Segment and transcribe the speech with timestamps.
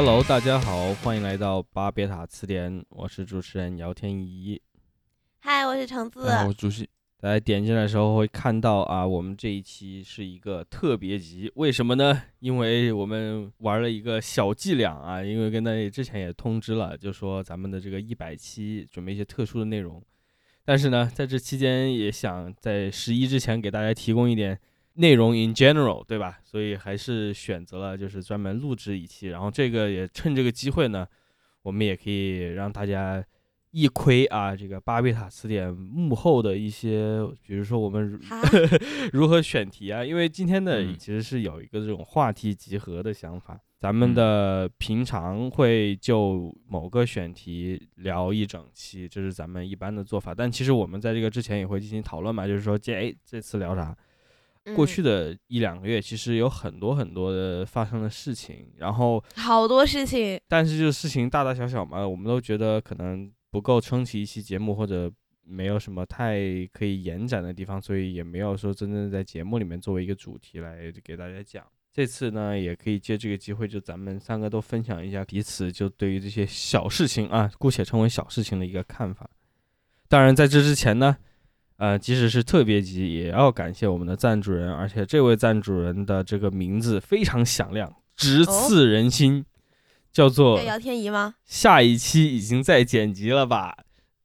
[0.00, 4.62] Hello，大家好，欢迎来到巴别塔词典，我是主持人姚天怡。
[5.40, 6.28] 嗨，我是橙子。
[6.28, 6.88] 哎，我主席。
[7.20, 12.22] 大家点进来的时候会看到啊，我们这一期是一个特别集，为什么呢？
[12.38, 20.00] 因为我们玩了一个小伎俩啊，因为跟大家之前也通知了，就说咱们的这个一百期准备一些特殊的内容，
[20.64, 24.60] 但是呢，在这期间也想在十一之前给大家提供一点
[24.98, 26.38] 内容 in general，对吧？
[26.44, 31.06] 所以还是选择了就是专门录制一期，然后这个也趁这个机会呢，
[31.62, 33.24] 我们也可以让大家。
[33.70, 38.18] 一窥啊，这个巴贝塔词典幕后的一些，比如说我们
[39.12, 53.94] 如 何选题啊，因为今天呢其实是有一个这种话题集合的想法，咱们的平常会就某个选题聊一整期，这是咱们一般的做法，但其实我们在这个之前也会进行讨论嘛，就是说这哎这次聊啥？
[54.74, 63.30] 过去的一两个月其实有很多很多的发生的事情，然后好多事情，但是就事情大大小小嘛，我们都觉得可能。
[63.50, 65.10] 不够撑起一期节目，或者
[65.42, 66.38] 没有什么太
[66.70, 71.64] 可以延展的地方，所以也没有说真正在节目里面作为一个主题来给大家讲。
[71.90, 79.30] 这次呢，也可以借这个机会，就咱们三个都分享一下彼此就对于这些小事情啊，姑且称为小事情的一个看法。
[80.08, 81.16] 当然，在这之前呢，
[81.78, 89.44] 呃，即使是特别集，也要感谢我们的赞助人，而且这位赞助人的这个名字非常响亮，直刺人心。
[90.10, 91.34] 叫做姚天怡吗？
[91.44, 93.76] 下一期已经在剪辑了吧？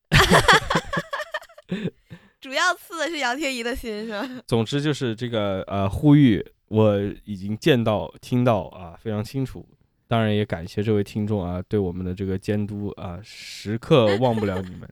[2.40, 4.28] 主要刺的是姚天怡的心，是吧？
[4.48, 9.68] 总之就是这个呃呼吁，我已经见到、听到啊，非常清楚。
[10.08, 14.90] 当然也感谢这位听众啊，对我们的这个监督啊，时刻忘不了你们。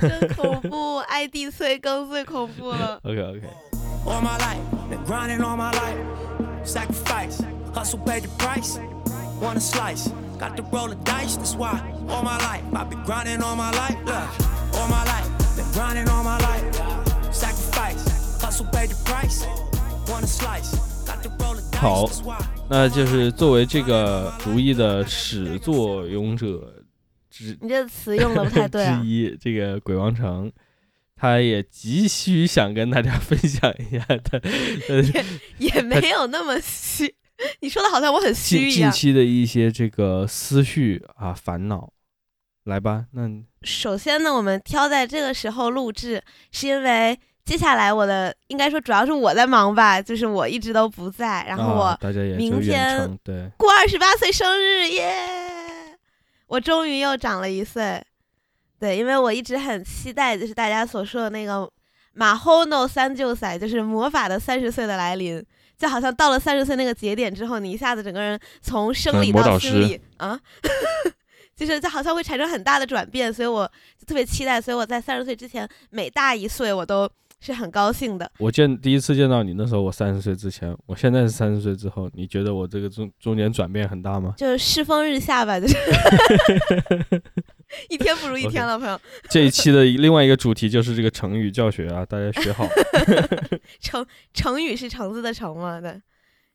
[0.00, 3.00] 真恐怖，ID 催更最恐怖了。
[3.02, 3.48] OK OK。
[9.40, 10.10] want a slice.
[10.38, 13.70] Got to roll the dice, that's why all my life I've been grinding all my
[13.72, 13.96] life.
[14.04, 14.28] Look,
[14.74, 16.64] all my life, been grinding all my life.
[17.32, 19.46] Sacrifice, hustle pay the price.
[20.08, 20.76] Want a slice.
[21.80, 22.10] 好，
[22.68, 26.72] 那就是作为这个主意的始作俑者
[27.30, 29.00] 之，你这个词用的不太对啊。
[29.02, 30.50] 之一，这个鬼王城，
[31.16, 34.38] 他也急需想跟大家 分享一下他，
[35.58, 37.14] 也也没有那么虚。
[37.60, 38.90] 你说的好像我很虚一样。
[38.90, 41.92] 近期的一些这个思绪啊，烦恼，
[42.64, 43.06] 来吧。
[43.12, 43.28] 那
[43.62, 51.44] 首先呢，我们挑在这个时候录制，是因为接下来我的应该说主要是我在忙吧，就是我一直都不在。
[51.46, 51.98] 然后我
[52.36, 55.08] 明天对过二十八岁生日耶！
[56.48, 58.04] 我终于又长了一岁。
[58.80, 61.70] 对，因为我一直很期待，就是大家所说的那个
[62.14, 65.44] 马后诺三舅赛，就是魔法的三十岁的来临。
[65.76, 70.36] 就好像到了三十岁那个节点之后，你一下子整个人从生理到心理啊，
[71.54, 73.64] 就是就好像会产生很大的转变，所以我
[73.96, 74.60] 就特别期待。
[74.60, 77.08] 所以我在三十岁之前每大一岁，我都
[77.40, 78.30] 是很高兴的。
[78.38, 84.34] 我见第一次见到你那时候，我三十岁之前，我现在是三十岁之后，你觉得我这个中中间转变很大吗？
[84.36, 85.76] 就是世风日下吧，就是。
[87.90, 88.98] 一天不如一天了，朋友。
[89.28, 92.66] 这一期的另外一个主题就是这个成语教学啊，大家学好。
[93.78, 95.80] 成成语是橙子的橙嘛？
[95.80, 96.00] 对。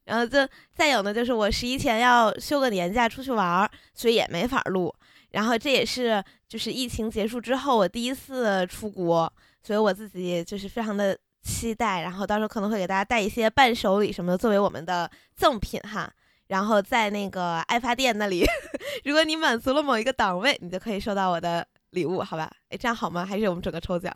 [0.06, 4.94] 然后这再有呢，就是我十一前要休个年假出去玩，所以也没法录。
[5.32, 9.32] 然后这也是就是疫情结束之后我第一次出国，
[9.64, 12.02] 所以我自己就是非常的期待。
[12.02, 16.12] 然后到时候可能会给大家带一些伴手礼什么的作为我们的赠品哈。
[16.48, 18.46] 然后在那个爱发电那里，
[19.06, 22.52] 如果你满足了某一个档位，你就可以收到我的礼物，好吧？
[22.70, 23.26] 哎，这样好吗？
[23.26, 24.14] 还是我们整个抽奖？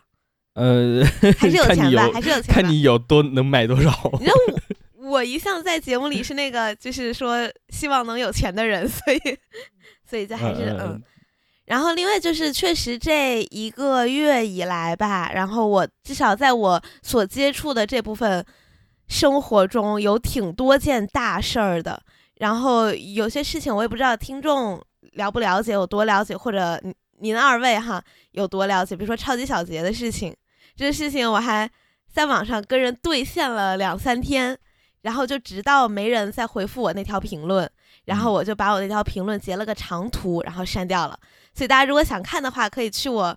[0.53, 1.03] 呃，
[1.39, 2.53] 还是有钱吧，还是有钱。
[2.53, 3.89] 看你有多能买多少。
[4.19, 4.35] 你知道
[4.95, 9.19] 我，我一向在节目里是那个，就是说希望能有钱的人，所以，
[10.07, 11.01] 所以就还是嗯。
[11.67, 18.43] 然后另外就是，确实这一个月以来吧，然后我至少在我所接触的这部分
[19.09, 22.01] 生活中有挺多件大事儿的。
[22.35, 24.81] 然后有些事情我也不知道听众
[25.13, 26.81] 了不了解，有多了解，或者
[27.19, 28.95] 您二位哈有多了解。
[28.95, 30.33] 比如说超级小杰的事情，
[30.73, 31.69] 这个事情我还
[32.09, 34.57] 在网上跟人对线了两三天，
[35.01, 37.69] 然后就直到没人再回复我那条评论，
[38.05, 41.19] 然后我就把我那条评论截了个长图，然后删掉了。
[41.57, 43.35] 所以大家如果想看的话，可以去我，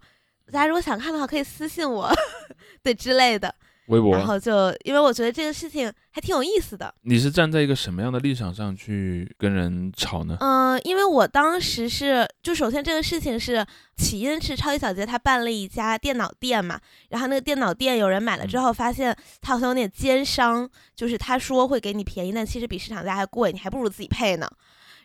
[0.52, 2.12] 大家如果想看的话，可以私信我，
[2.84, 3.54] 对之类的。
[3.86, 6.94] 微博，然后就因为我觉得这个事情还挺有意思的。
[7.00, 10.36] 你是站在一个什么样的立场上去跟人吵呢？
[10.38, 16.78] 嗯，因为我当时是，就首先这个事情是起因是超级小杰他办了一家电脑店嘛，
[17.08, 24.46] 然后那个电脑店有人买了之后发现他好像有点奸商，就是他说会给你便宜，但其实比市场价还贵，你还不如自己配呢。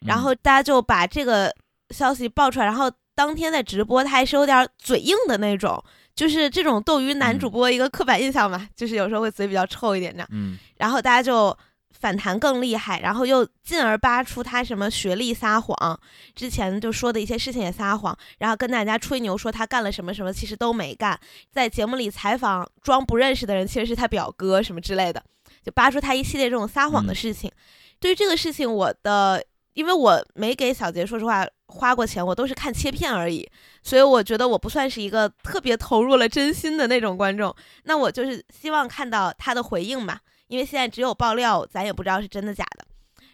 [0.01, 1.51] 然后大家就把这个
[1.89, 5.81] 消息爆出来，然后当天在直播，他还是有点嘴硬的那种，
[6.13, 10.27] 就是这种斗鱼男主播一个刻板印象嘛，就是有时候会嘴比较臭一点这样。
[10.31, 11.57] 嗯，然后大家就
[11.91, 15.99] 反弹更厉害，然后又进而扒出他什么学历撒谎，
[16.35, 21.17] 之前就说的一些事情也撒谎，然后跟大家吹牛说他干了什么什么，其实都没干，
[21.51, 25.23] 在节目里采访装不认识的人，其实是他表哥什么之类的，
[25.63, 27.49] 就扒出他一系列这种撒谎的事情。
[27.97, 29.43] 对于这个事情，我的
[29.75, 33.47] 因为我没给小杰说实话花过钱，我都是看切片而已，
[33.83, 37.55] 所以我觉得我不算是一个特别投入了真心的那种观众。
[37.83, 42.85] 那我就是希望看到他的回应嘛，因为现在只有爆料，咱也不知道是真的假的。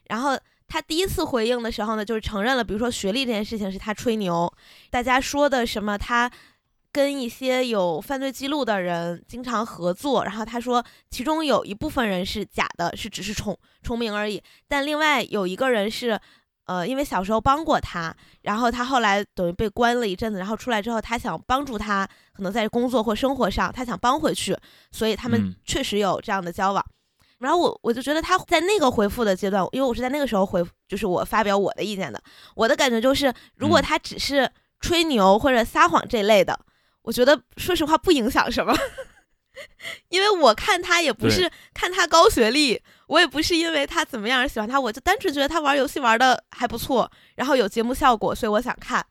[0.10, 4.52] 然后他第一次回应的时候呢，就是承认了，比如说学历这件事情是他吹牛，
[4.90, 6.30] 大家说的什么他。
[6.94, 14.42] 跟一些有犯罪记录的人经常合作，然后他说，其中有一部分人是假的，是只是重重名而已。
[14.68, 16.20] 但另外有一个人是，
[16.66, 24.58] 呃，因为小时候帮过他，然后他后来等于被关了一阵子，然后出来之后，他想帮助他，可能在工作或生活上，他想帮回去，
[24.92, 26.86] 所以他们确实有这样的交往。
[27.40, 32.22] 然后我我就觉得他在那个回复的阶段，因为我是在那个时候回，就是我发表我的意见的，
[32.54, 34.52] 我的感觉就是，如果他只是
[34.82, 36.60] 吹牛或者撒谎这类的。
[37.04, 38.76] 我觉得说实话不影响什么，
[40.10, 49.06] 因为我看他也不是看他高学历，我也不是因为他怎么样而喜欢他，我就单纯觉得他玩游戏玩的还不错，然后有节目效果，所以我想看。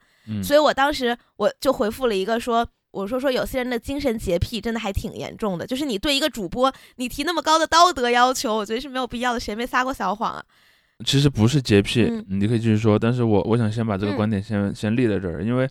[0.44, 9.40] 所以我当时我就回复了一个说，我说说有些人的精神洁癖真的还挺严重的，就是你对一个主播你提那么高的道德要求，我觉得是没有必要的。
[9.40, 10.44] 谁没撒过小谎啊？
[11.04, 15.68] 其实不是洁癖，你可以继续说，但是我我想先把这个观点先先立在这儿，因为。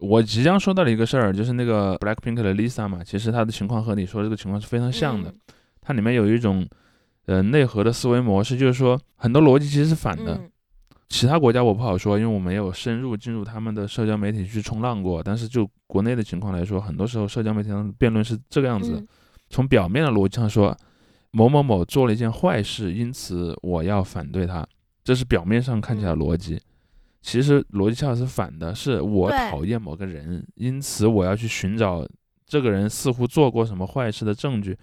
[0.00, 5.32] 我即将说到的一个事儿，就是那个 Blackpink 的 Lisa 嘛，其实她的情况和你说这个情况是非常像的。
[5.80, 6.66] 它里面有一种
[7.26, 10.40] 呃内核的思维模式，就是说很多逻辑其实是反的。
[11.08, 15.22] 其他国家我不好说，因为我没有深入进入他们的社交媒体去冲浪过。
[15.22, 19.04] 但是就国内的情况来说，很多时候社交媒体上辩论是这个样子：
[19.48, 20.74] 从表面的逻辑上说，
[21.32, 24.66] 某某某做了一件坏事，因此我要反对他，
[25.02, 26.60] 这是表面上看起来逻辑。
[27.22, 32.06] 其实逻辑上是反的，是我讨厌某个人，因此我要去寻找
[32.46, 34.76] 这个人似乎做过什么坏事的证据，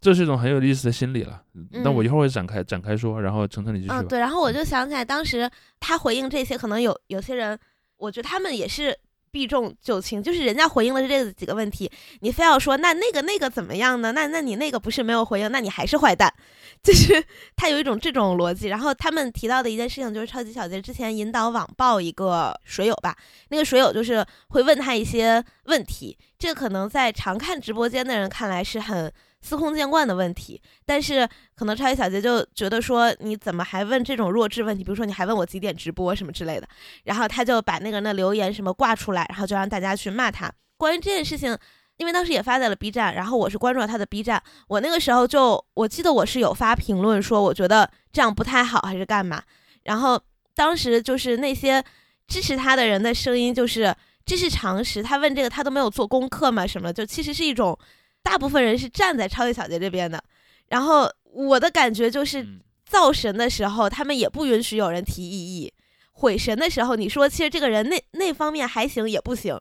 [0.00, 1.42] 这是一种很有意思的心理了。
[1.70, 3.92] 那我一会儿会展开展开说，然后程程你继续。
[3.92, 7.58] 嗯，对，然后我就想起来，当时他回应这些，可能有有些人，
[7.96, 8.96] 我觉得他们也是。
[9.30, 11.90] 避重就轻，就是人家回应的是这几个问题，
[12.20, 14.12] 你非要说那那个那个怎么样呢？
[14.12, 16.32] 那那你那个不是没有回应，那你还是坏蛋，
[16.82, 17.22] 就是
[17.56, 18.68] 他有一种这种逻辑。
[18.68, 23.16] 然后他们提到的一件事情就是超级小杰之前引导网暴一个水友吧，
[23.48, 29.12] 那个水友就是会问他一些问题，这可能在常看直播间的人看来是很。
[29.40, 34.82] 司空见惯的问题，但是可能超级小杰就觉得说，你怎么还问这种弱智问题？
[34.82, 36.68] 比如说，你还问我几点直播什么之类的，
[37.04, 40.52] 然后他就把那个人的留言什么挂出来，然后就让大家去骂他。
[40.76, 41.56] 关于这件事情，
[41.98, 49.42] 因为当时也发在了 B 站，然后我是关注了他的 B 站，我那个时候就我记得我是有发评论说，我觉得这样不太好，还是干嘛？
[49.84, 50.20] 然后
[50.56, 51.82] 当时就是那些
[52.26, 53.94] 支持他的人的声音，就是
[54.26, 57.78] 这是常识，他问这个他都没有做功课嘛，什么就其实是一种。
[58.22, 60.22] 大部分人是站在超级小杰这边的，
[60.68, 62.46] 然后我的感觉就是
[62.84, 65.72] 造神的时候，他们也不允许有人提异议；
[66.12, 69.58] 毁神的时候，你说其实这个人那那方面还行也不行，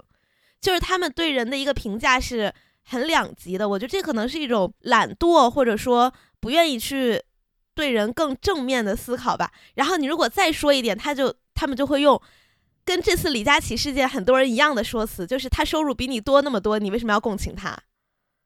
[0.59, 3.67] 就是他们对人的一个评价是很两极的。
[3.67, 7.21] 我觉得这可能是一种懒惰，或者说不愿意去
[7.73, 9.51] 对人更正面的思考吧。
[9.75, 12.19] 然后你如果再说一点，他就他们就会用
[12.83, 17.77] 跟这次李佳琦事件很多人一样的说辞，就是他收入比你多那么多，你为什么要共情他？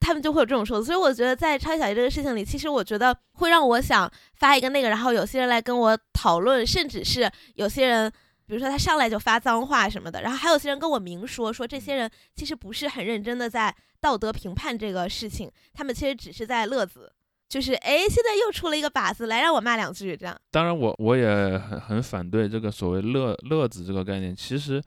[0.02, 8.12] 他们就会有这种说，所以我觉得在超级小杰这个事情里，其实我觉得会让我想发一个那个，然后有些人来跟我讨论，甚至是有些人，
[8.48, 17.14] 比如说他上来就发脏话什么的，然后还有些人跟我明说，说这些人其实不是很认真的在道德评判这个事情，他们其实只是在乐子，
[17.48, 20.36] 就是哎，现在又出了一个靶子来让我骂两句这样。
[20.50, 21.28] 当然，我我也
[21.60, 24.36] 很很反对这个所谓乐乐子这个概念。
[24.36, 24.82] 其实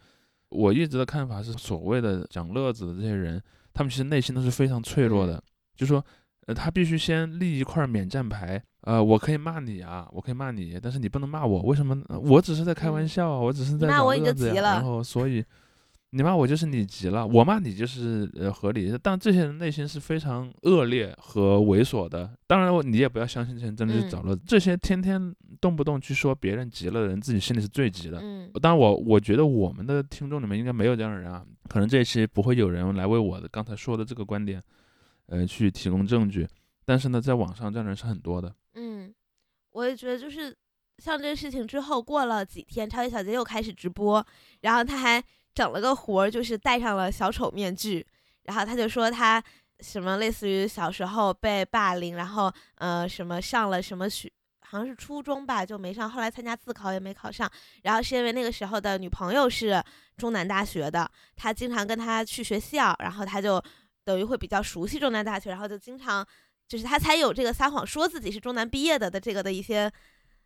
[0.48, 3.40] 我一直的看法是，所谓的讲乐子的这些人。
[3.74, 5.42] 他们其实内心都是非常脆弱的，
[5.76, 6.02] 就说，
[6.46, 12.02] 呃，他必须先立一块免战牌，呃，我可以骂你啊，我可以骂你，但是你不能骂我，为什么？
[12.22, 15.44] 我只是在开玩笑啊，我只是在骂我你就急了，然后所以。
[16.16, 18.96] 你骂我就是你急了，我骂你就是呃合理。
[19.02, 22.32] 但这些人内心是非常恶劣和猥琐的。
[22.46, 28.20] 当然，你也不要相信这些人真的是找了这些天天动不动去说别人急了的人，自己心里是最急的。
[28.22, 28.48] 嗯。
[28.62, 31.44] 当然，我我觉得我们的听众里面应该没有这样的人啊。
[31.68, 34.62] 可能这一期不会有人来为我的刚才说的这个观点，
[35.26, 36.46] 呃，去提供证据。
[36.84, 38.54] 但是呢，在网上这样的人是很多的。
[38.74, 39.12] 嗯，
[39.72, 40.56] 我也觉得就是
[40.98, 44.24] 像这个事情之后过了几天，超级小姐又开始直播，
[44.60, 45.20] 然后他还
[45.54, 48.06] 整了个活儿，就是戴上了小丑面具，
[48.42, 49.42] 然后他就说他
[49.80, 54.30] 什么类似于小时候被霸凌，然后呃什么上了什么学。
[54.66, 56.10] 好像是初中吧，就没上。
[56.10, 57.48] 后来参加自考也没考上，
[57.82, 59.80] 然后是因为那个时候的女朋友是
[60.16, 63.62] 中南大学的，他经常跟他去学校，然后他就
[64.04, 66.26] 等于会比较熟悉中南大学，然后就经常
[66.66, 69.88] 就是他才有这个撒谎说自己是中南毕业的的这个的一些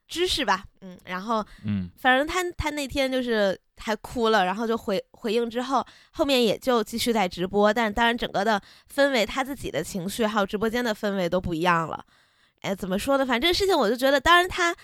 [0.08, 8.60] 知识吧，嗯，然后嗯，反正他他那天就是还哭了，然后就回回应之后，后面也就继续在直播，但当然整个的
[8.92, 12.02] 氛围，他自己的情绪还有直播间的氛围都不一样了。
[12.62, 13.24] 哎，怎么说呢？
[13.24, 14.74] 反正这个事情，我就觉得，当然他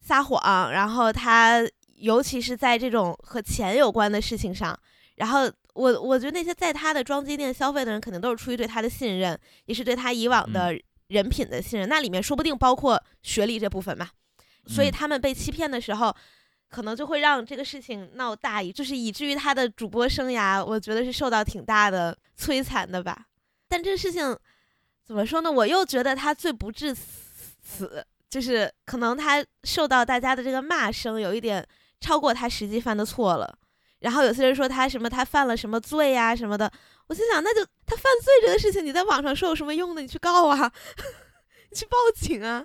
[0.00, 1.60] 撒谎，然后他
[1.96, 4.78] 尤其是在这种和钱有关的事情上，
[5.16, 10.72] 然后我我觉得那些在他的装机店消费的人，肯定都是出于对他的信任，也是对他以往的
[11.08, 11.88] 人品的信任。
[11.88, 14.08] 那里面说不定包括学历这部分嘛。
[14.66, 16.14] 所以他们被欺骗的时候，
[16.68, 23.26] 可能就会让这个事情闹大，就是以至于他的主播生涯，我觉得是受到挺大的摧残的吧。
[23.68, 24.36] 但这个事情。
[25.04, 25.50] 怎么说呢？
[25.50, 31.66] 我又觉得他罪不至死，就是可能他受到大家的这个骂声有一点
[32.00, 33.58] 超过他实际犯的错了。
[33.98, 36.72] 然后有些人说他什么他犯了什么罪呀什么的，
[37.08, 40.00] 我心想那就他犯罪这个事情你在网上说有什么用呢？
[40.00, 40.72] 你去告啊，
[41.68, 42.64] 你去报警啊。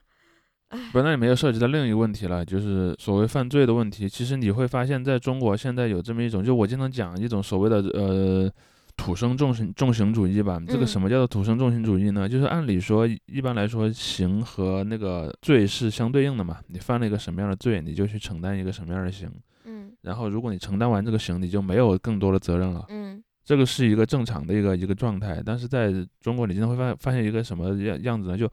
[0.92, 4.08] 不，那你没有涉及到另一个问题了，就是所谓犯罪的问题。
[4.08, 8.52] 其实你会发现在中国现在有这么一种，就我经常讲一种所谓的呃。
[9.00, 12.28] 土生重刑重刑主义吧，这个什么叫做土生重刑主义呢？
[12.28, 16.58] 就是按理说，一般来说，刑和那个罪是相对应的嘛。
[16.70, 19.30] 你犯了一个什么样的罪，你就去承担一个什么样的刑。
[19.66, 19.92] 嗯。
[20.02, 22.84] 然后，如果你承担完这个刑，你就没有更多的责任了。
[22.90, 23.24] 嗯。
[23.46, 25.44] 这个是一个正常的一个一个状态。
[25.46, 28.36] 但是在中国，你经常会发发现一个什么样样子呢？
[28.36, 28.50] 就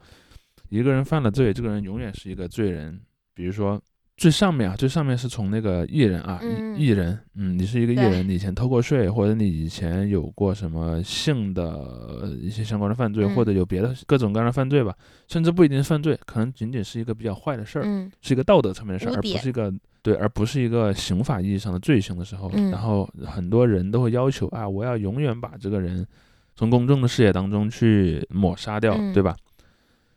[0.69, 2.99] 一个人犯了罪，这个人永远是一个罪人。
[3.33, 3.81] 比如说。
[4.17, 6.39] 最上面啊，最上面是从那个艺人啊，
[6.77, 14.95] 艺艺人，嗯，你是一个艺人，你以前偷过税，或者你以前有过什么性的一些相关的犯罪，或者有别的各种各样的犯罪吧，
[15.27, 19.69] 甚至不一定是犯罪，可能仅仅是一个比较坏的事儿，是一个道德层面的事儿，而不是一个
[20.01, 26.07] 对，而不是一个刑法意义上的罪行的时候，然后很多人都会要求啊，我要永远把这个人
[26.55, 29.35] 从公众的视野当中去抹杀掉，对吧？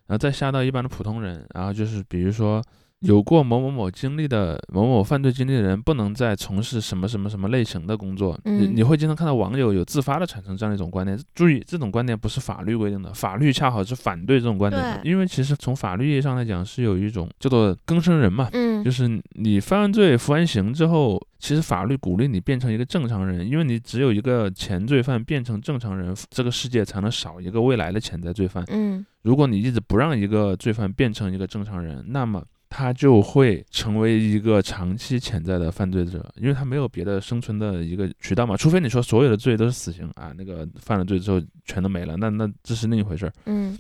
[0.09, 2.61] 然后再下到一般的普通人，然后就是比如说。
[3.01, 8.39] 有过某某某经历的某某犯罪经历的人，不能再从事什么什么什么类型的工作。
[8.45, 11.17] 你你会经常看到网友有自发的产生这样一种观点。
[11.33, 15.01] 注意，这种观点不是法律规定的，法律恰好是反对这种观点的。
[15.05, 18.51] 因为其实从法律意义上来讲，是有一种叫做更生人嘛，
[18.85, 28.65] 就是你犯完罪服完刑之后，其实法律鼓励你变成一个正常人，因为你只有一个前罪犯变成正常人，这个世界才能少一个未来的潜在罪犯。
[28.67, 38.57] 嗯，如果你一直不让一个罪犯变成一个正常人，那么他就会成为一个长期潜在的犯罪者，因为他没有别的生存的一个渠道嘛。
[38.57, 43.33] 除非你说所有的罪都是死刑啊，那个犯了罪之后全都没了，那那这是另一回事儿。
[43.47, 43.77] 嗯，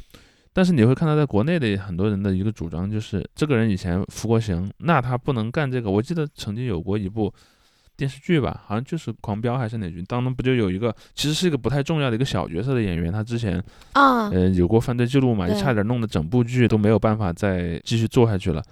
[0.52, 5.90] 但是你会看到，在国内的很多人的一个主张就是，这个人以前服过刑，那他不能干这个。
[5.90, 7.32] 我记得曾经有过一部
[7.98, 13.62] 电视剧吧，好像就是《狂飙》还是哪剧，当中不就有一个其实是一个不太重要的一个小角色的演员，他之前
[13.92, 18.62] 啊，呃，有过犯罪记录嘛，就差点弄得整部剧都没有办法再继续做下去了。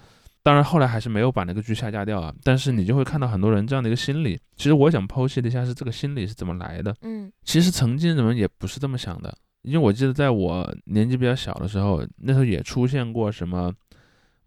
[0.44, 2.32] 当然，后来还是没有把那个剧下架掉啊。
[2.44, 4.38] 但是你就会看到很多人这样的一个心理。
[4.54, 6.94] 其实我想剖析一下，是这个心理是怎么来的。
[7.02, 13.72] 嗯，其实曾经人们也不是这么想的，因为我记得在我年纪比较小的时候，那时候也出现过什么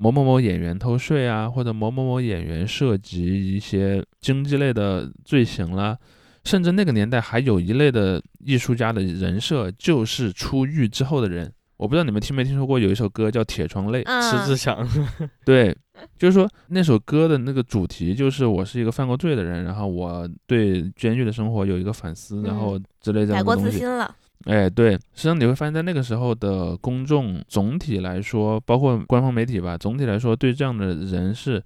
[0.02, 5.98] 某某某演员偷税啊，或者某某某演员涉及一些经济类的罪行啦，
[6.46, 11.52] 甚至那个年代还有一类的艺术家的人设，就是出狱之后的人。
[11.76, 14.86] 我不知道你们听没听说过有一首歌叫《铁窗泪》，迟志祥，
[15.46, 15.74] 对，
[16.18, 23.62] 就是说那首歌的那个主题就是我是一个犯过罪的人，然后我对监狱的生活有一个反思，然后之类这样的东西。
[23.62, 24.16] 改过自新了。
[24.46, 31.62] 哎，对，实际上你会发现在那个时候的公众总体来说，包括官方媒体吧，总体来说对这样的人是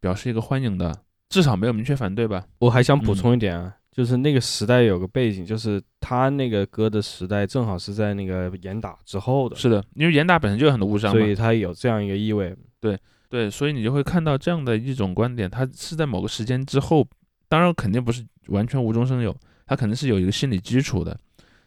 [0.00, 0.96] 表示一个欢迎的，
[1.28, 2.44] 至少没有明确反对吧。
[2.58, 3.74] 我还想补充一点啊。
[3.92, 9.56] 就是那个时代有个背景，就是他那个歌的时代正好是在那个严打之后的。
[9.56, 12.56] 是的，因为严打本身就有很多误伤，所以他有这样一个意味。
[12.80, 12.96] 对
[13.28, 17.06] 对，所以你就会看到这样的一种观点，他是在某个时间之后，
[17.48, 21.18] 当然肯定不是完全无中生有，他肯定是有一个心理基础的，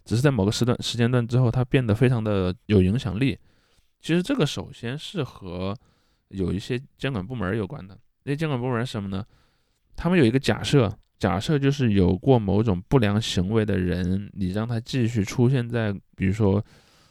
[0.06, 3.38] 只是在某个时段时间段之后，他变得非常的有影响力。
[4.02, 5.76] 其实这个首先是和
[6.30, 7.98] 有一些监管部门有关的。
[8.24, 9.26] 那些监管部门是什么呢？
[9.96, 10.92] 他们有一个假设。
[11.20, 16.62] 假设就是有过某种不良行为的人，你让他继续出现在比如说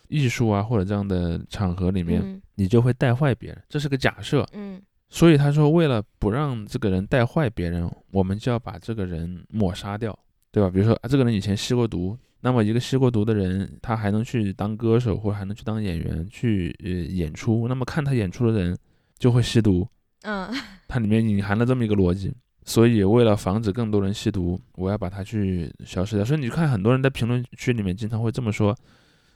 [0.08, 3.62] 艺术啊或者这样的场合里面，你就会带坏别人。
[3.70, 4.46] 这是个假设。
[4.52, 10.18] 嗯，所以他说，为了不让这个人带坏别人，我们就要把这个人抹杀掉，
[10.50, 10.68] 对吧？
[10.68, 18.76] 比如说啊，这个人以前吸过毒，那么一个吸过毒的人，他还能去当歌手，或者还能去当演员去呃演出，那么看他演出的人
[19.18, 19.88] 就会吸毒。
[20.22, 20.46] 嗯，
[20.86, 22.30] 它里面隐含了这么一个逻辑。
[22.64, 26.24] 所以为了防止更多人吸毒，我要把它去消失掉。
[26.24, 28.76] 所以你看，很多人在评论区里面经常会这么说，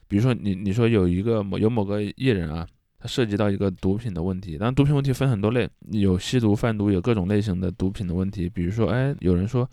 [0.07, 2.67] 比如说你你说有一个某有某个艺人啊。
[2.99, 8.49] 他涉及到一个毒品的问题，当然毒品问题分很多类，有吸毒、贩毒，有各种类型的毒品的问题。
[8.49, 9.71] 比如说，哎，有人说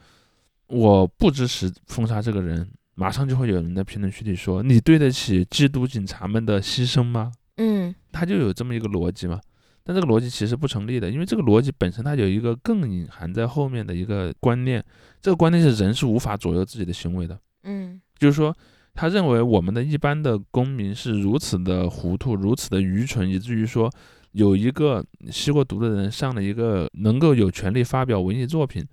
[0.67, 7.31] 我不支持封杀这个人，马上就会有人在评论区里说，你对得起缉毒警察们的牺牲吗？
[7.57, 9.39] 嗯，他就有这么一个逻辑嘛。
[9.83, 14.83] 但这个逻辑其实不成立的，因为这个逻辑本身它有一个更隐含在后面的一个观念，
[15.21, 17.39] 这个观念是人是无法左右自己的行为的。
[17.63, 18.55] 嗯，就是说。
[18.95, 23.91] 他认为我们的一般的公民是如此的糊涂，如此的愚蠢，以至于说
[24.33, 28.85] 有一个吸过毒的人上了一个能够有权利发表文艺作品，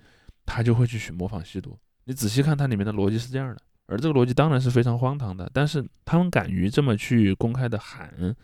[0.47, 1.79] 他就会去模仿吸毒。
[2.05, 3.61] 你仔细看它里面的逻辑是这样的，
[3.91, 5.51] 而这个逻辑当然是非常荒唐的。
[5.53, 8.35] 但是他们敢于这么去公开的喊，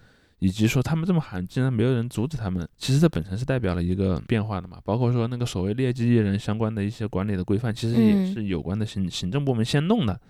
[0.40, 4.78] 以及说他们这么喊竟然没有人阻止他们，其实这本身是代表了一个变化的嘛。
[4.84, 10.20] 包括说那个所谓劣迹艺人相关的一些管理的规范，其实也是有关的行行政部门先弄的。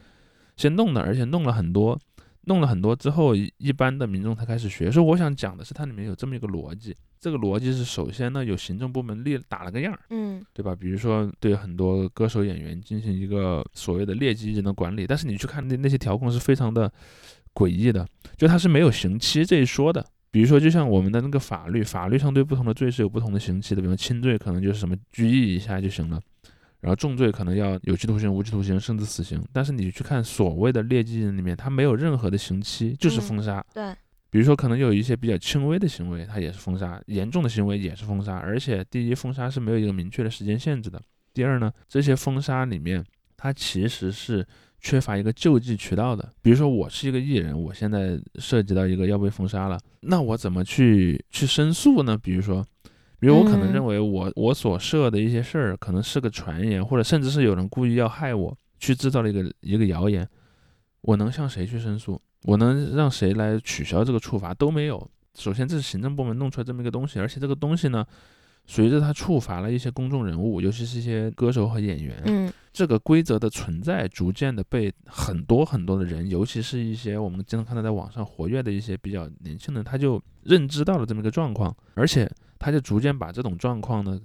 [0.56, 1.98] 先弄的，而且弄了很多，
[2.44, 4.90] 弄了很多之后，一般的民众才开始学。
[4.90, 6.96] 所以我想讲的是，它里面有这么一个逻辑。
[7.26, 10.76] 这个逻辑是，首先呢，有行政部门立打了个样儿，嗯，对吧？
[10.76, 16.88] 比如说对很多歌手演员进行一个所谓的劣迹艺人的管理，但是你去看那那些调控是非常的
[17.52, 18.06] 诡异的，
[18.36, 20.06] 就它是没有刑期这一说的。
[20.30, 26.20] 比如说，就像我们的那个法律，法律上对不同的罪是有不同的刑期的，比如轻罪可能就是什么拘役一下就行了。
[26.78, 29.42] 然后重罪可能要有期徒刑、无期徒刑，甚至死刑。
[29.52, 33.64] 但是你去看所谓的劣迹人里面，他没有任何的刑期，就是封杀。
[33.74, 33.92] 对，
[34.36, 38.34] 比如说可能有一些比较轻微的行为，它也是封杀；严重的行为也是封杀。
[38.36, 40.98] 而且第一，封杀是没有一个明确的时间限制的；
[41.32, 43.02] 第二呢，这些封杀里面，
[43.34, 44.46] 它其实是
[44.78, 46.30] 缺乏一个救济渠道的。
[46.42, 52.18] 比如说我是一个艺人，我现在涉及到一个要被封杀了，那我怎么去去申诉呢？
[52.18, 52.62] 比如说。
[53.18, 60.28] 比如我可能认为我我所设的一些事儿可能是个传言，或者甚至是有人故意要害我，去制造了一个一个谣言，
[61.00, 62.20] 我能向谁去申诉？
[62.46, 65.10] 我能让谁来取消这个处罚都没有。
[65.34, 68.06] 首先这是行政部门弄出来这么一个东西，而且这个东西呢，
[68.64, 82.30] 随着它处罚了一些公众人物，尤其是一些歌手和演员，嗯，这个规则的存在逐渐的被很多很多的人，尤其是一些我们经常看到在网上活跃的一些比较年轻人，他就认知到了这么一个状况，而且。
[82.58, 84.18] 他就逐渐把这种状况呢，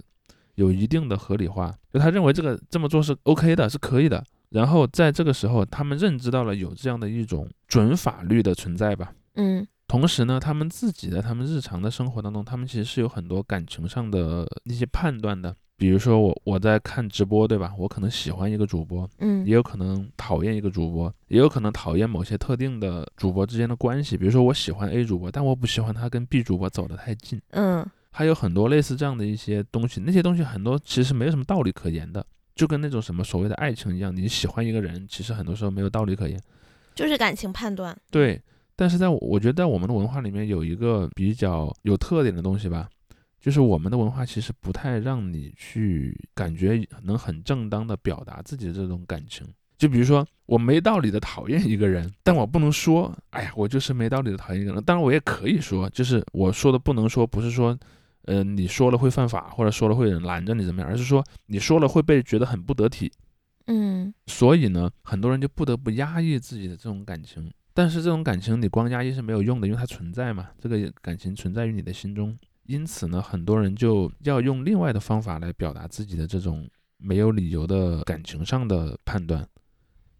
[0.54, 4.24] 有一定的合理化，就他认为这个这么做是 OK 的，是可以的。
[4.52, 9.12] 然后在这个时候，他们认知到了有这样的一种准法律的存在吧。
[9.34, 9.66] 嗯。
[9.88, 15.54] 同时呢，他们自己在他们日常的生活当中，他们其实是有很多感情上的一些判断的。
[15.76, 17.74] 比如说我我在看直播，对吧？
[17.76, 24.16] 我可能喜欢一个主播，嗯，也有可能讨厌一个主播，也有可能讨厌某些特定的主播之间的关系。
[24.16, 27.40] 比如说我喜欢 A 主播，但我不喜欢他跟 B 主播走得太近。
[27.50, 27.84] 嗯。
[28.12, 36.38] 还有很多类似这样的一些东西，那些东西很多其实没有什么道理可言的，就跟那种什么所谓的爱情一样，你喜欢一个人，其实很多时候没有道理可言，
[36.94, 37.96] 就是感情判断。
[38.10, 38.40] 对，
[38.76, 42.88] 但是在我觉得在我们的文化里面有一个比较有特点的东西吧，
[43.40, 49.46] 就是我们的文化其实不太让你去感觉能很正当的表达自己的这种感情。
[49.78, 54.84] 就比如说，我没道理的讨厌一个人，但我不能说，哎呀，我就是没道理的讨厌一个人。
[54.84, 57.76] 当然，我也可以说，就是我说的不能说，不是说。
[58.24, 60.88] 呃，你说了会犯法，或者说了会有人拦着你怎么样？
[60.88, 63.10] 而是说你说了会被觉得很不得体，
[63.66, 67.52] 嗯，所以呢，很多人就不得不压抑自己的这种感情。
[67.74, 72.38] 但是这种感情你光压抑是没有用的，因为它存在嘛，这个感情存在于你的心中。
[72.66, 79.44] 因此呢，很多人就要用另外的方法来表达自己的这种没有理由的感情上的判断。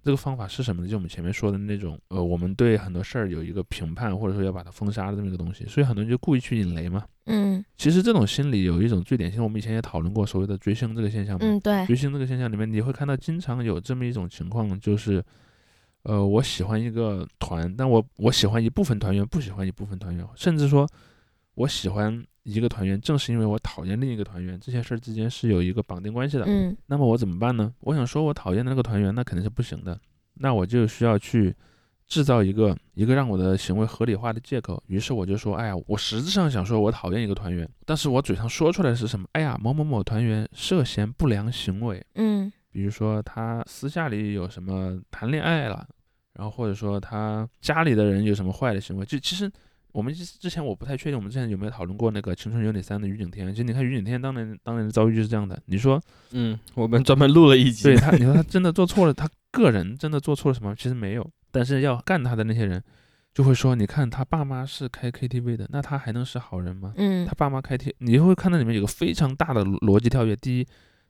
[0.03, 0.88] 这个方法是什么呢？
[0.88, 7.05] 就我们前面说的那种，呃，我们对很多事儿有一个评判，或者说要把它封杀的这么一个东西，所以很多人就故意去引雷嘛。
[7.27, 11.41] 嗯，其实这种心理有一种最典型，我们以前也讨论过所谓的追星这个现象嘛。
[11.43, 11.87] 嗯，对。
[11.87, 15.23] 追星这个现象里面，你会看到经常有这么一种情况，就是，
[16.03, 20.89] 呃，我喜欢一个团，但我我喜欢一部分团员，不喜欢一部分团员，甚至说，
[21.55, 22.25] 我喜欢。
[22.45, 26.45] 一个团员，正是因为我讨厌另一个团员，这些事儿之间是有一个绑定关系的。
[26.49, 27.73] 嗯，那么我怎么办呢？
[27.83, 29.97] 我想说，我讨厌的那个团员，那肯定是不行的。
[30.35, 31.55] 那我就需要去
[32.12, 34.83] 制造一个一个让我的行为合理化的借口。
[34.87, 39.27] 于是我就说，哎呀，我实质上想说我讨厌一个团员，但是我嘴上说出来是什么？
[39.33, 42.05] 哎呀，某某某团员涉嫌不良行为。
[42.16, 45.88] 嗯，比如说他私下里有什么谈恋爱了，
[46.35, 49.51] 然后或者说他家里的人有什么坏的行为，就其实。
[49.92, 53.46] 我们之前我不太确定，我们之前有没有讨论过那个《青春有你三》的于景天？
[53.51, 55.61] 其实你看于景天当年当年的遭遇就是这样的。
[55.66, 57.83] 你说，嗯，我们专门录了一集。
[57.83, 60.75] 对他，你说他真的做错了，他个人真的做错了什么？
[60.75, 61.31] 其实没有。
[61.53, 62.83] 但是要干他的那些人，
[63.33, 66.93] 就会说，你看他爸妈是开 KTV 的，那他还能是好人吗？
[66.97, 70.35] 嗯，他爸妈开 T，你会看到里面有个非常大的逻辑跳跃。
[70.35, 70.67] 第一，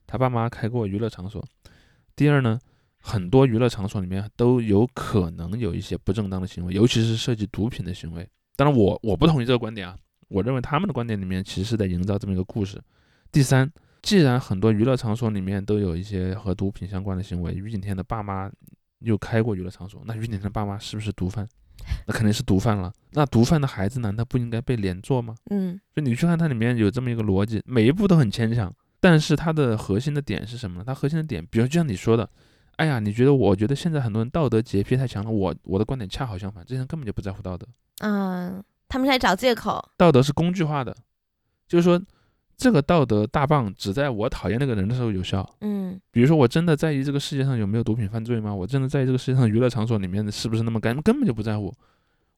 [0.06, 1.40] 他爸妈开过娱乐场所；
[2.14, 2.58] 第二呢，
[3.00, 8.28] 很多娱乐场所里面都有可能有一些不正当的行为，尤其是涉及毒品的行为。
[8.56, 9.96] 当然，我我不同意这个观点啊。
[10.28, 12.80] 我认为他们的观点里面其实是在营造这么一个故事。
[13.30, 18.50] 第三，既然很多娱乐场所里面都有一些和毒品相关的行为，于景天的爸妈
[19.04, 21.46] 又开过娱乐场所，那于景天的爸妈是不是毒贩？
[22.06, 22.92] 那肯定是毒贩了。
[23.12, 25.34] 那毒贩的孩子难道不应该被连坐吗？
[25.50, 30.84] 嗯，就你去看它里面有这么一个逻辑，每一步都很牵强，但是它的核心的点是什么呢？
[30.86, 32.28] 它核心的点，比如就像你说的，
[32.76, 37.66] 哎呀，你觉得我觉得现在很多人道德洁癖太强了，我我的观点恰好相反，这些人根本就不在乎道德。
[38.00, 38.62] 嗯。
[38.88, 40.94] 他们是在找借口，道德是工具化的，
[41.66, 41.98] 就是说，
[42.56, 45.48] 这个道德大棒只在我讨厌那个人的时候有效。
[45.60, 48.54] 嗯，比如说，我真的在意这个世界上有没有毒品犯罪吗？
[48.54, 51.00] 我真的在意这个世界上娱乐场所里面的是不是那么干？
[51.02, 51.72] 根本就不在乎。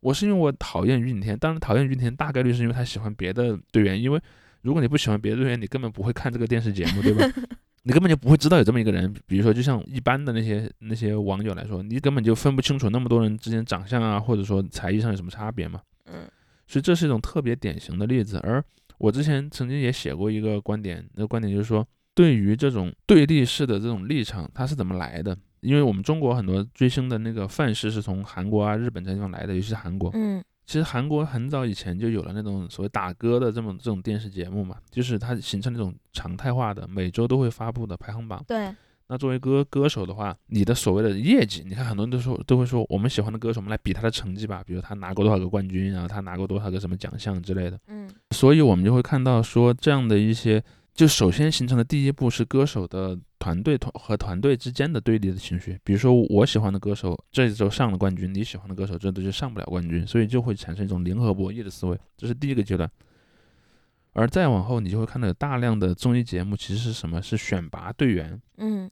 [0.01, 4.01] 我是因为我讨厌于景天，当然讨厌于景天大概率是因为他喜欢别的队员。
[4.01, 4.21] 因为
[4.63, 7.27] 如果你不喜欢别的队员，你根本不会看这个电视节目，对吧？
[7.87, 9.13] 你根本就不会知道有这么一个人。
[9.27, 15.81] 比如说，就像一般的那些那些网友来说，你根本就分不清楚那么多人之间长相啊，或者说才艺上有什么差别嘛。
[16.07, 16.27] 嗯。
[16.67, 18.65] 所以这是一种特别典型的例子，而
[18.99, 25.37] 我之前曾经也写过一个观点，那个观点就是说，对于这种对立式的这种立场，它是怎么来的？
[25.61, 30.11] 因为我们中国很多追星的那个范式是从韩国啊、日本这地方来的，尤其是韩国。
[30.15, 38.45] 嗯，其实韩国很早以前就有了那种所谓打歌的这么这种电视节目嘛，就是它形成那种常态化的，每周都会发布的排行榜。
[38.47, 38.75] 对。
[39.09, 47.79] 那作为歌歌手的话，你的所谓的业绩，你看很多人都说都会说，我们喜欢的歌手，我们来比他的成绩吧，比如他拿过多少个冠军啊，他拿过多少个什么奖项之类的。
[47.89, 50.63] 嗯，所以我们就会看到说这样的一些，
[50.95, 62.91] 就首先形成的第一步是歌手的团队团和团队之间的对立的情绪，比如说我喜欢的歌手这一周上了冠军，你喜欢的歌手这周就上不了冠军，所以就会产生一种零和博弈的思维，这是第一个阶段。
[64.15, 67.23] 而再往后，你就会看到有大量的综艺节目，其实是什么？
[67.23, 68.41] 是选拔队员。
[68.57, 68.91] 嗯。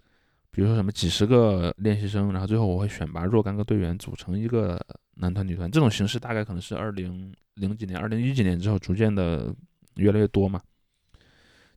[0.54, 4.78] 比如说什么几十个练习生，然后最后我会选拔若干个队员组成一个
[5.14, 9.54] 男团女团，这种形式大概可能是二零零几年、二零一几年之后逐渐的
[9.94, 10.61] 越来越多嘛。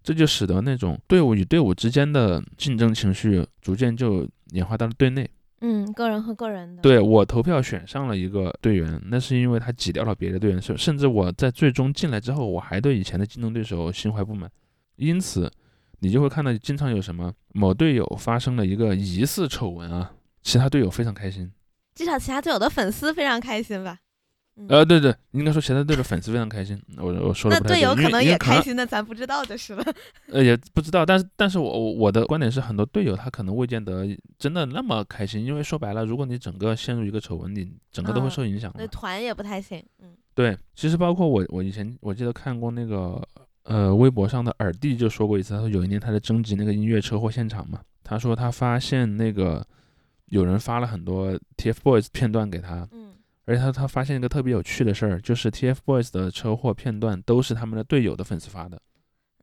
[0.03, 5.29] 这就使得那种队伍与队伍之间的竞争情绪逐渐就演化到了队内。
[5.61, 6.81] 嗯，个人和个人的。
[6.81, 14.49] 对我投票选上了一个队员，那是因为他挤掉了别的队员，甚甚至我在最终进来之后，我还对以前的竞争对手心怀不满，
[14.95, 15.51] 因此。
[15.99, 20.11] 你就会看到经常有什么某队友发生了一个疑似丑闻啊，
[20.43, 21.51] 其他队友非常开心，
[21.95, 23.99] 至少其他队友的粉丝非常开心吧？
[24.69, 26.81] 呃，对对，应该说其他队的粉丝非常开心。
[26.97, 29.83] 我我说的那队友可能也开心的，咱不知道就是了。
[30.31, 34.07] 呃，也不知道，但是但是我我的观点是，很多队友他可能未见得
[34.39, 38.73] 真的那么开心，因为说白了，如果你整个陷入一个丑闻，你整个都会受影响。
[38.77, 39.83] 那团也不太行。
[40.01, 43.21] 嗯，对，其实包括我我以前我记得看过那个。
[43.67, 49.65] 呃，微博上的耳弟就说过一次，他说有一年他在征集那个音乐车祸现场嘛，他说他发现那个
[50.27, 53.14] 有人发了很多 TFBOYS 片段给他，嗯，
[53.45, 58.79] 而且他他发现一个特别有趣的事儿，就是 TFBOYS 的车祸片段都是他们的队友的粉丝发的，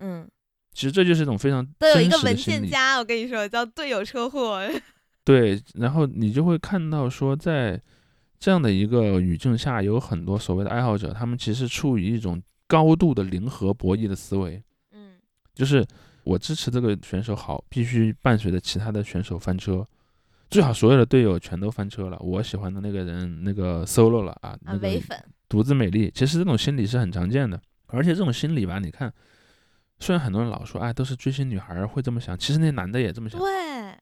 [0.00, 0.28] 嗯，
[0.72, 4.60] 其实这就是一种非常都有一个文件夹，我跟你说叫队友车祸，
[5.24, 7.80] 对，然后你就会看到说在
[8.38, 12.42] 这样的一个语境下，有很多所谓的爱好者，他们其实处于一种。
[12.68, 14.62] 高度的零和博弈的思维，
[14.92, 15.16] 嗯，
[15.52, 15.86] 就是
[16.24, 19.86] 我支持这个选手好，必须伴随着其他的选手翻车，
[20.52, 24.88] 最好所有的队友全都翻车了，我喜欢的那个人那个 solo 了啊，那个
[25.48, 29.12] 独自美丽，其实这种心理是很常见的，而且这种心理吧，你看。
[29.98, 33.40] 虽然很多人老说，哎，都是追星女孩会这么想，其实那男的也这么想。
[33.40, 33.48] 对，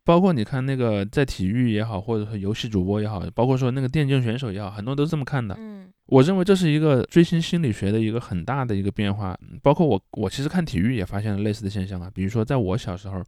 [0.02, 5.54] 包括你看那个在体育也好，或者说游戏主播也好，包括说那个电竞选手也好，很多人都是这么看的。
[5.58, 9.38] 嗯，我认为这是一个追星心理学的一个很大的一个变化。
[9.62, 13.22] 包括我，我其实看体育也发现了类似的现象啊，比如说在我小时候。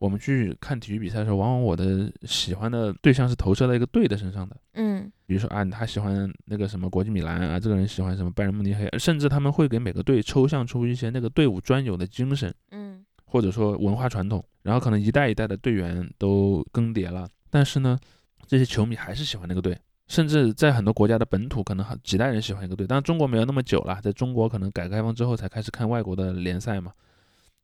[0.00, 4.56] 我们去看体育比赛的时候，往往我的喜欢的对象是投射在一个队的身上的。
[4.72, 17.98] 嗯，比如说啊，他喜欢那个什么国际米兰啊，这个人喜欢什么拜仁慕尼黑，甚至他们会给每个队抽象出一些那个队伍专有的精神，嗯，或者说文化传统，然后可能一代一代的队员都更迭了，但是呢，
[18.46, 26.90] 这些球迷还是喜欢那个队，甚至在很多国家的本土，可能几代人喜欢一个队，但是中国没有那么久了，在中国可能改革开放之后才开始看外国的联赛嘛。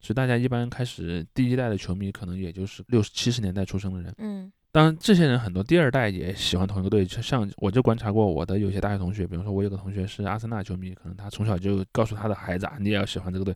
[0.01, 13.55] 所以大家一般开始第一代的球迷可能也就是六七十年代出生的人，嗯，当然，这些人很多第二代也喜欢同一个队，就像我就观察过我的有些大学同学，比如说我有个同学是阿森纳球迷，可能他从小就告诉他的孩子啊，你也要喜欢这个队。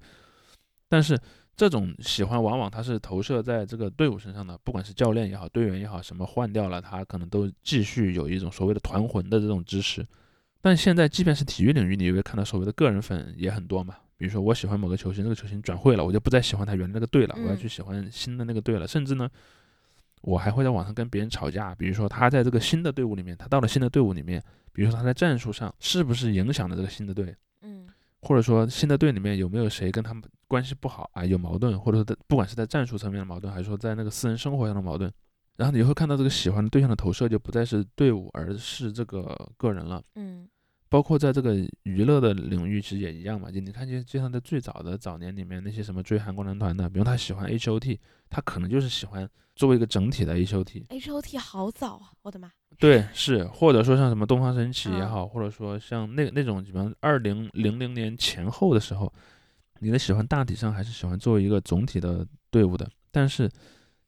[0.88, 1.16] 但是
[1.55, 10.05] 这种喜欢往往他是投射在这个队伍身上的，不管是教练也好，队员也好，什么换掉了，他可能都继续有一种所谓的团魂的这种支持。
[10.62, 13.94] 但现在即便是体育领域，你也会看到所谓的个人粉也很多嘛。
[14.20, 19.26] 比如说我喜欢某个球星，这个球星转会了，我就不再喜欢他原来那个队了，我要去喜欢新的那个队了，甚至呢。
[20.22, 24.38] 我还会在网上跟别人吵架，比如说他在这个新的队伍里面，他到了新的队伍里面，
[24.70, 27.88] 比如说他在战术上是不是影响了这个新的队，嗯，
[28.20, 35.11] 或者说新的队里面有没有谁跟他们关系不好啊，有矛盾，或者说在不管是在战术层面的矛盾，还是说在那个私人生活上的矛盾，
[35.56, 40.46] 然后你会看到这个喜欢的对象的投射就不再是队伍，而是这个个人了，嗯。
[40.90, 43.48] 包括在这个娱乐的领域，其实也一样嘛。
[43.48, 50.85] 就你看，就就像在最早的早年里面，那些什么追韩国男团的，比如他喜欢 H O T，他可能就是喜欢作为一个整体的 H O T。
[50.88, 52.50] H O T 好早啊，我的妈！
[52.76, 59.12] 对，是，或者说像什么东方神起也好，或者说像那那种，比方二零零零年前后的时候，
[59.79, 62.90] 你的喜欢大体上还是喜欢作为一个总体的队伍的。
[63.12, 63.48] 但是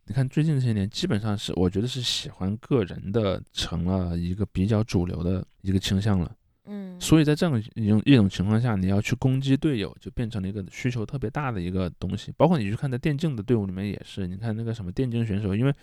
[0.07, 6.35] 你看最近这些年，基本上是我觉得是喜欢个人的成了一个比较主流的一个倾向了。
[6.65, 12.33] 嗯，所以在这样一种一种情况下，你要去攻击队友，就变成了一个需求特别大的一个东西。
[12.37, 15.75] 包括你去看在电竞的队伍里面也是，你看那个什么电竞选手，因为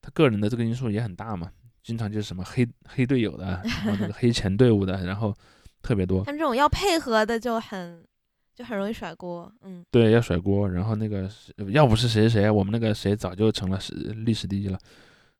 [0.00, 1.50] 他个人的这个因素也很大嘛，
[1.82, 5.34] 经常就是什么黑黑队友的，然后那个黑前队伍的，然后
[5.82, 6.24] 特别多。
[6.24, 8.02] 他们这种要配合的就很
[8.54, 10.70] 就很容易甩锅，嗯，对，要甩锅。
[10.70, 11.28] 然后那个
[11.72, 14.78] 要不是谁谁，我们那个谁早就成了是历史第一了。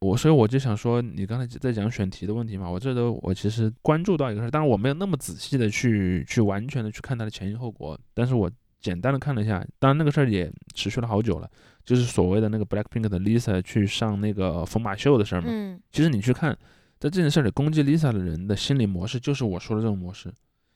[0.04, 8.50] 我所以我就想说，你刚才在讲选题的问题嘛，我这都我其实关注到一个事，当然我没有那么仔细的去去完全的去看它的前因后果，但是我
[8.82, 11.50] 简单的看了一下，当然那个事儿也持续了好久了，
[11.86, 15.46] 就是所谓的那个 Blackpink 的 Lisa 去上那个疯马秀的事儿嘛。
[15.48, 15.80] 嗯。
[15.90, 16.52] 其实你去看，
[16.98, 20.30] 在这件事里攻击 Lisa 的人的心理模式，就是我说的这种模式。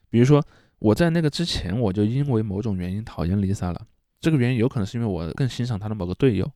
[0.08, 0.42] 比如说
[0.78, 3.86] 我在那个之前，我就因为某种原因讨厌 Lisa 了，
[4.22, 6.50] 这个原因有可能是因为我更欣赏她的某个队友。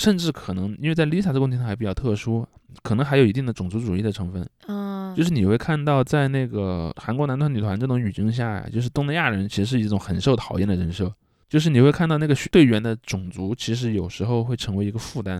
[0.00, 2.46] 甚至可能，因为在 Lisa 这个问题上还比较特殊，
[2.82, 4.48] 可能还有一定的种族主义的成分。
[4.66, 11.12] 嗯，就是你会看到，在那个韩国男团、女团这种语境下呀，就是东南亚人其实是一种很受讨厌的人设。
[11.50, 15.38] 就是你会看到那个队员的种族，其实有时候会成为一个负担。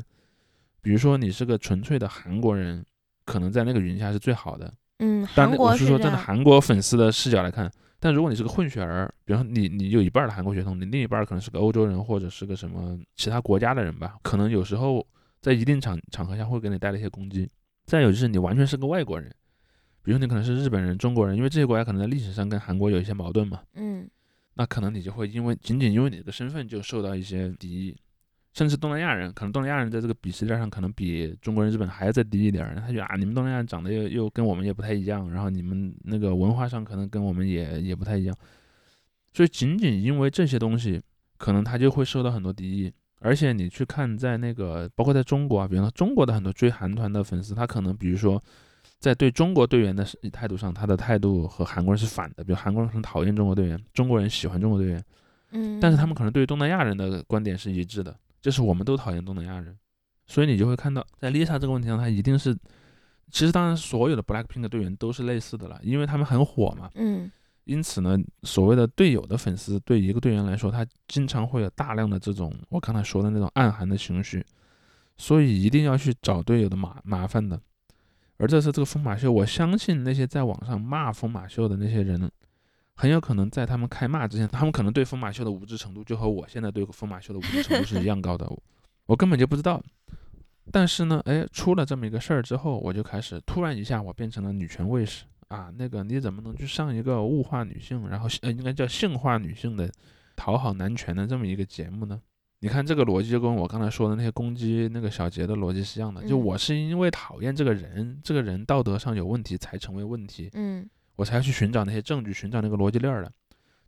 [0.83, 2.85] 比如说，你是个纯粹的韩国人，
[3.25, 4.71] 可能在那个语境下是最好的。
[4.99, 7.71] 嗯，但我是说，站在韩国粉丝的视角来看。
[8.03, 15.07] 但如果你是个混血儿，比方说你你有一半的韩国血统，你另一半可能是个欧洲人或者是个什么其他国家的人吧，可能有时候
[15.41, 17.49] 在一定场场合下会给你带来一些攻击。
[17.85, 19.29] 再有就是你完全是个外国人，
[20.03, 24.09] 比如说你可能是日本人、中国人，因为这些国家可能在历史上跟韩国有一些矛盾嘛，嗯，
[24.55, 27.97] 那可能你就会因为仅仅因为你的身份就受到一些敌意。
[28.53, 32.75] 甚至东南亚人，可能东南亚人在这个鄙视链上可能比中国人、日本还要再低一点儿。
[32.75, 38.37] 他觉得啊，你们东南亚人长得又又跟我们也不太一样，然后你们那个文化上可能跟我们也也不太一样，
[39.33, 41.01] 所以仅仅因为这些东西，
[41.39, 42.93] 可能他就会受到很多敌意。
[43.21, 48.43] 而且你去看，在那个包括在中国啊，比方说中国的很多追韩团的粉丝，他可能比如说
[48.99, 52.43] 在对中国队员的态度上，他的态度和韩国人是反的。
[52.43, 55.05] 比如韩国人很讨厌中国队员，中国人喜欢中国队员，
[55.53, 58.17] 嗯，但是他们可能对于东南亚人的观点是一致的。
[58.41, 59.77] 就是我们都讨厌东南亚人，
[60.27, 62.55] 所以你就会看到，在 Lisa 这个问题上，他一定是，
[63.31, 66.91] 其实当然所有的 Blackpink 队员都是类似的了，因为他们很火嘛。
[66.95, 67.31] 嗯。
[67.65, 74.45] 因此呢，所谓的队友的粉丝对一个队员来说，他经常会有大量的这种我刚才说的那种暗含的情绪，
[75.17, 77.61] 所以一定要去找队友的麻麻烦的。
[78.39, 82.29] 而这次这个疯马秀，我相信那些在网上骂疯马秀的那些人。
[83.01, 88.47] 很有可能在他们开骂之前，他们可能对疯马秀的无知程度就和我现在对疯马秀的无知程度是一样高的，
[89.07, 89.83] 我根本就不知道。
[90.71, 95.73] 但是呢，哎，出了这么一个事儿之后，我就开始突然一下，我变成了女权卫士啊！
[95.79, 99.91] 那个你怎么能去上一个物化女性，然后呃应该叫性化女性的，
[100.37, 102.21] 讨好男权的这么一个节目呢？
[102.59, 110.51] 你看这个逻辑就跟我刚才说的那些攻击那个小杰的逻辑是一样的，就我是因为讨厌这个人，这个人道德上有问题才成为问题。
[110.53, 110.87] 嗯。
[111.17, 113.33] 我才要去寻找那些证据，寻找那个逻辑链的。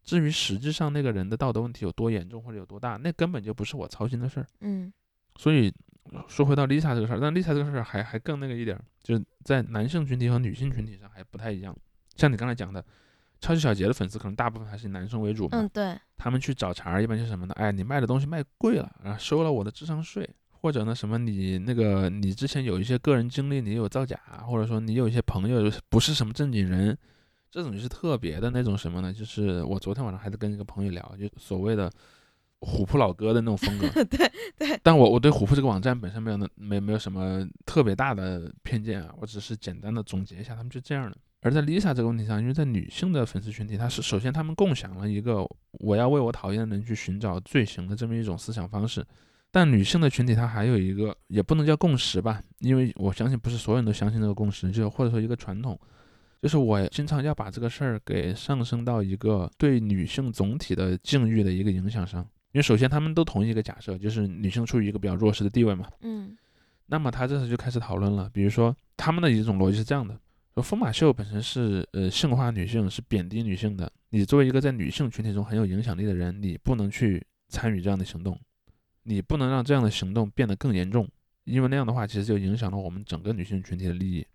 [0.05, 4.47] 至于实际上那个人的道德问题有多严重或者有多大，那根本就不是我操心的事儿。
[4.61, 4.93] 嗯。
[5.37, 5.73] 所以
[6.29, 11.75] 说回到 Lisa 这个事儿，但 Lisa 这个事儿还还更那个一点，就是在男性群体和女性群体上还不太一样。
[12.17, 12.85] 像你刚才讲的，
[13.41, 15.51] 超级小杰的粉丝可能大部分还是以男生为主嘛。
[15.53, 15.97] 嗯，对。
[16.19, 17.55] 他们去找茬一般是什么呢？
[17.57, 26.99] 哎，你卖的东西卖贵了，然后收了我的智商税，或者呢什么你那个你之前有一些个人经历，你有造假，或者说你有一些朋友不是什么正经人。
[27.53, 29.13] 这种就是特别的那种什么呢？
[29.13, 31.93] 就是我昨天晚上还在跟一个朋友聊，就所谓的
[32.61, 33.87] 虎扑老哥的那种风格。
[34.05, 34.81] 对对。
[34.83, 41.17] 但我我对虎扑这个网站本身没有那没没有什么特别大的偏见啊，我只是简单的总结一下，他们就这样的。
[41.43, 49.05] 而在 Lisa 这个问题上，因为在女性的粉丝群体，她是首先他们共享了一个我要为我讨厌的人去寻找罪行的这么一种思想方式。
[49.51, 55.79] 但女性的群体，它还有一个也不能叫共识吧，因为我相信不是所有人都相信这个共识，就或者说一个传统，
[56.43, 62.21] 就是我经常要把这个事儿给上升到一个对女性总体的境遇的一个影响上。
[62.51, 65.89] 因为首先他们都同意一个假设，就是女性处于一个比较弱势的地位嘛。
[66.01, 66.37] 嗯。
[66.87, 70.19] 那么他这时就开始讨论了，比如说他们的一种逻辑是这样的：
[70.55, 73.91] 说疯马秀本身是呃性化女性，是贬低女性的。
[74.11, 78.39] 你作为一个在女性群体中很有影响力的人，你不能去参与这样的行动。
[79.05, 81.09] 你不能让这样的行动变得更严重，
[81.45, 84.27] 因为那样的话，其实就影响了我们整个女性群体的利益。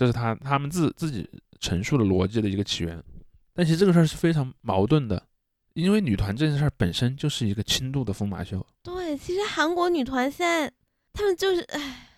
[0.00, 3.04] 这是他他们自自己陈述的逻辑的一个起源。
[3.52, 5.22] 但其实这个事儿是非常矛盾的，
[5.74, 8.66] 因为女团这件事儿本身就是一个轻度的疯马秀。
[8.82, 10.72] 对，其实韩国女团现在
[11.12, 12.08] 他们就是，唉，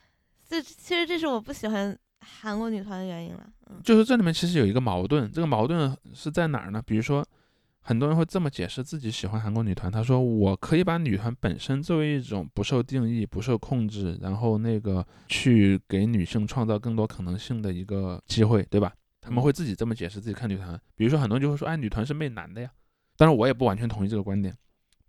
[0.48, 3.44] 这其实这是我不喜欢韩国女团的原因了。
[3.66, 6.80] 嗯，就是这里面其实有一个矛盾，这个矛盾是在哪儿呢？
[6.86, 7.26] 比如说。
[7.84, 18.92] 很多人会这么解释自己喜欢韩国女团，他说我可以把女团本身作为一种不受定义、不受控制，然后那个去给女性创造更多可能性的一个机会，对吧？
[19.20, 20.80] 他们会自己这么解释自己看女团。
[20.94, 22.70] 比如说很多人就会说，哎，女团是媚男的呀。
[23.16, 24.56] 当然我也不完全同意这个观点，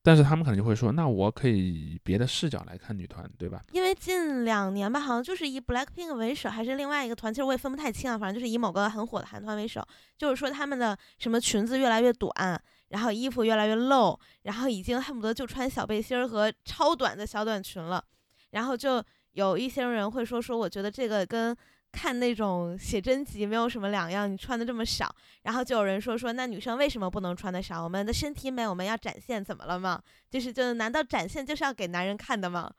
[0.04, 3.62] 但是他们可能就会说，那我可以以别的视角来看女团，对吧？
[3.72, 8.18] 因为近两年吧，好像就是以 Blackpink 为首，还是另外一个团，其实我也分不太清啊。
[8.18, 9.82] 反正就是以某个很火的韩团为首，
[10.18, 12.62] 就是说他们的什么裙子越来越短。
[12.90, 18.04] 然后衣服越来越露，然后已经恨不得就穿小背心儿和超短的小短裙了。
[18.52, 21.58] 然后就有一些人会说说，我觉得这个跟
[21.94, 24.30] 看那种写真集没有什么两样。
[24.30, 27.82] 你穿的这么少，然后就有人说说，那女生为什么不能穿的少？
[27.82, 30.02] 我们的身体美，我们要展现，怎么了吗？
[30.30, 32.70] 就是就难道展现就是要给男人看的吗？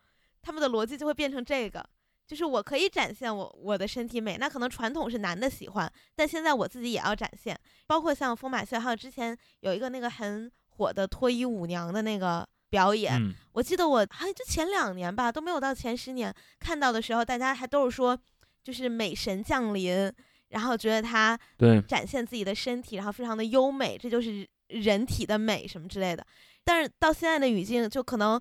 [0.42, 1.83] 他们的逻辑就会变成这个。
[2.27, 7.59] 就是我可以展现我我的身体美，那可能传统是男的喜欢，但现在我自己也要展现。
[7.87, 13.20] 包括像风马秀，还有之前有一个那个很火的脱衣舞娘的那个表演，
[13.53, 18.18] 我记得我好像就前两年吧，都没有到前十年看到的时候，大家还都是说
[18.64, 20.12] 就是美神降临，
[20.48, 21.38] 然后觉得她
[21.87, 26.27] 展现自己的身体，然后非常的优美，这就是人体的美什么之类的。
[26.64, 28.40] 但是到现在的语境，就可能。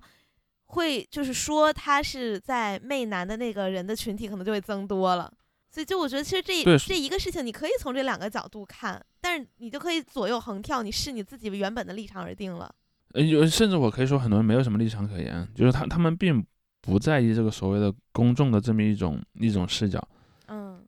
[0.68, 5.30] 会就是说他是在媚男的那个人的群体可能就会增多了，
[5.70, 12.74] 所以就我觉得其实这这一个事情你可以从这两个角度看，但是你就可以左右横跳，你视你自己原本的立场而定了。
[13.12, 16.44] 呃，有甚至我可以说很多人没有什么立场可言，就是他他们并
[16.80, 20.13] 不在意这个所谓的公众的这么一种一种视角，嗯，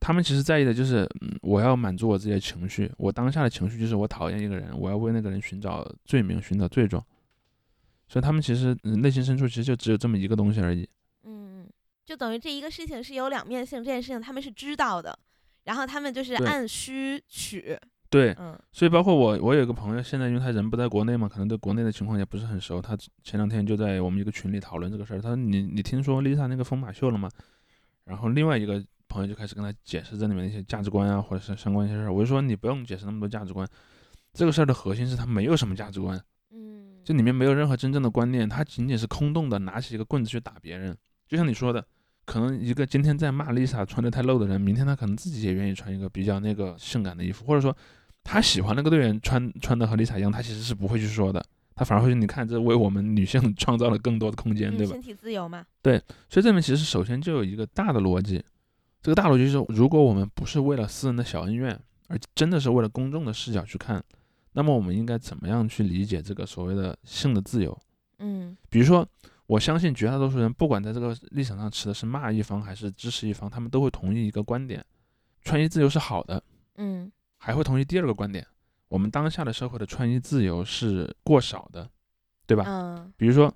[0.06, 1.04] 他们其实在意的就是
[1.42, 7.04] 我要满足我自己的情绪，我当下的情绪就是我讨厌一个人，我要为那个人寻找罪名，寻找罪状。
[8.06, 10.88] 所以他们其实内心深处其实就只有这么一个东西而已。
[11.24, 11.66] 嗯，
[12.04, 15.18] 就等于这一个事情是有两面性，这件事情他们是知道的，
[15.64, 17.76] 然后他们就是按需取。
[18.08, 18.56] 对，嗯。
[18.70, 22.80] 所以包括我，我有一个朋友，现在因为他人不在国内嘛，可能对国内的情况也不是很熟。
[22.80, 25.20] 他前两天就在我们一个群里讨论这个事儿。
[25.20, 27.28] 他说：“你你听说 Lisa 那个疯马秀了吗？”
[28.06, 32.12] 然后另外一个朋友就开始跟他解释这里面的一些价值观啊，或者是相关一些事儿。
[32.12, 33.66] 我就说你不用解释那么多价值观，
[34.32, 36.20] 这个事儿的核心是他没有什么价值观。
[36.52, 40.96] 嗯这里面没有任何真正的观念，他仅仅是空洞的，拿起一个棍子去打别人。
[41.28, 41.84] 就像你说的，
[42.24, 47.76] 可能一个今天在骂 Lisa 穿的太露的人，明天他可能自己也愿意穿一个比较那个性感的衣服，或者说
[48.24, 51.44] 他喜欢那个队员穿穿的和 Lisa 一样，他其实是不会去说的，
[51.76, 54.92] 他反而会说你看这为我们女性 创造了更多的空间，对吧？
[54.92, 55.64] 身体自由嘛。
[55.80, 55.96] 对，
[56.28, 58.44] 所以这里面其实首先就有一个大的逻辑，
[59.06, 64.02] 这个大逻辑是，如果我们不是为了私人的小恩怨，而真的是为了公众的视角去看。
[64.54, 67.80] 那么我们应该怎么样去理解这个所谓的性的自由？
[68.18, 69.06] 嗯，比如说，
[69.46, 74.84] 我相信绝大多数人，不管在这个立场上持的是骂一方还是支持一方，他们都会同意一个观点：
[75.42, 76.42] 穿衣自由是好的。
[76.74, 78.44] 嗯，还会同意第二个观点：
[78.88, 81.88] 我们当下的社会的穿衣自由是过少的，
[82.44, 82.64] 对吧？
[82.66, 83.54] 嗯，比如说，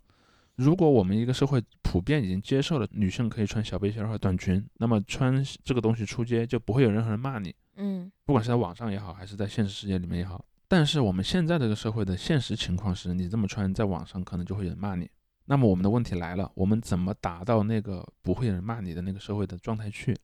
[0.54, 1.60] 如果我们一个社会
[1.90, 7.52] 普遍已经接受了女性可以穿小背心和短裙，那么穿这个东西出街就不会有任何人骂你。
[7.78, 10.44] 嗯，不管是在网上也好，还是在现实世界里面也好。
[10.68, 15.10] 但是我们现在这个社会的现实情况是，你这么穿在网上可能就会有人骂你。
[15.46, 20.16] 那么我们的问题来了，我们怎么达到那个不会有人骂你的那个社会的状态去？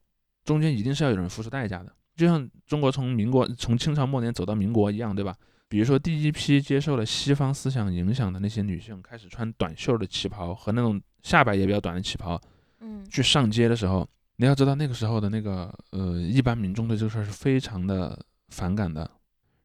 [0.44, 5.34] 中间一定是要有人付出代价的，就像中国从民国从清朝末年走到民国一样，对吧？
[5.68, 12.40] 比如说第一批接受了西方思想影响的那些女性，开始穿短袖的旗袍和那种下摆也比较短的旗袍，
[12.78, 18.16] 嗯，去上街的时候，你要知道那个时候的那个呃一般民众对这个事儿是非常的
[18.50, 19.10] 反感的。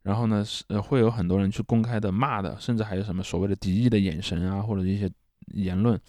[0.02, 5.08] 然后呢是呃会有很多人去公开的骂的，甚至还有什么所谓的敌意的眼神啊，或者一些
[5.54, 6.00] 言论，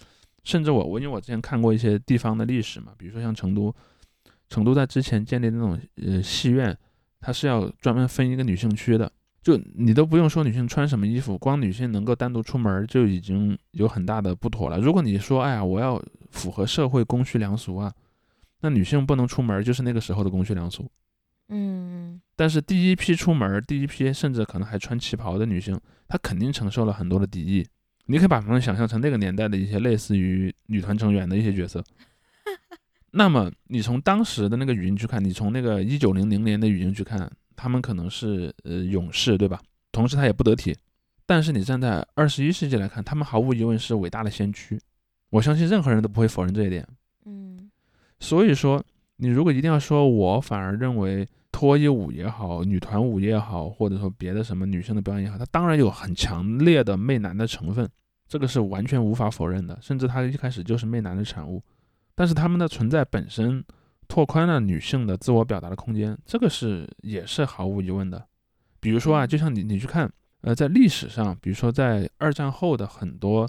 [0.45, 3.75] 甚至我我因为我之前看过一些地方的历史嘛，比如说像成都，
[4.49, 6.75] 成都在之前建立那种呃戏院，
[7.21, 9.13] 它是要专门分一个女性区的。
[9.43, 14.79] 就你都不用说女性穿什么衣服，光女性能够单独出门就已经有很大的不妥了。
[14.79, 17.93] 如果你说，哎呀，我要符合社会公序良俗啊，
[18.61, 20.89] 那女性不能出门就是那个时候的公序良俗。
[21.49, 22.21] 嗯。
[22.37, 25.77] 但是第一批出门，第一批甚至可能还穿旗袍的女性，
[26.07, 27.67] 她肯定承受了很多的敌意。
[28.07, 31.83] 你可以把她们想象成那个年代的一些类似于女团成员的一些角色。
[33.11, 37.29] 那么你从当时的那个语音去看，你从那个一九零零年的语音去看。
[37.63, 39.61] 他们可能是呃勇士，对吧？
[39.93, 40.77] 同时他也不得体。
[41.25, 44.81] 但是你站在二十一世纪来看，他们毫无疑问是伟大的先驱。
[45.31, 46.85] 我相信任何人都不会否认这一点。
[47.25, 47.71] 嗯。
[48.19, 48.83] 所以说，
[49.19, 57.89] 你如果一定要说，我反而认为脱衣舞也好，女团舞也好，或者说别的什么女性的表演也好，它当然有很强烈的媚男的成分，
[58.27, 59.79] 这个是完全无法否认的。
[59.81, 61.63] 甚至它一开始就是媚男的产物。
[62.17, 63.65] 但是他们的存在本身。
[64.13, 68.23] 拓宽了女性的自我表达的空间，这个是也是毫无疑问的。
[68.79, 73.49] 比如说啊，就像你你去看，呃，在历史上，比如说在二战后的很多，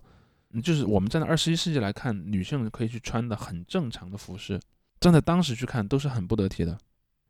[0.64, 4.58] 就是我们站在二十一世纪来看，女性可以去穿的很正常的服饰，
[5.02, 6.78] 站在当时去看都是很不得体的。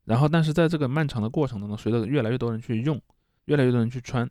[0.04, 3.02] 然后，但是在这个漫长的过程当中，随着越来越多人去用，
[3.46, 4.30] 越来越多人去穿，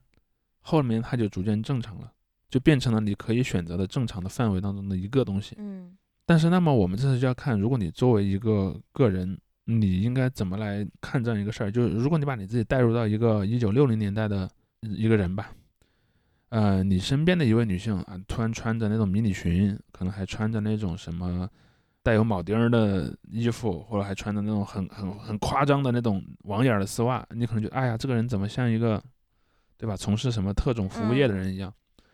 [0.61, 2.13] 后面它就逐渐正常了，
[2.49, 5.57] 就变成了你可以选择的正常的范围当中的一个东西。
[5.59, 5.97] 嗯。
[6.33, 11.71] 但是，那么我们这次就要看，如果你作为一个个人，你应该怎么来看这样一个事儿？
[11.71, 14.49] 就是如果你把你自己带入到一个一九六零年代的
[14.81, 15.53] 一个人吧，
[16.49, 21.47] 呃，你身边的一位女性啊，突然穿着那种迷你裙，可能还穿着那种什么
[22.03, 28.99] 带有铆钉的衣服，或者还穿着那种很很很夸张的那种网眼的丝袜，你可能就哎呀，这个人怎么像一个，
[29.77, 29.95] 对吧？
[29.95, 31.71] 从事什么特种服务业的人一样？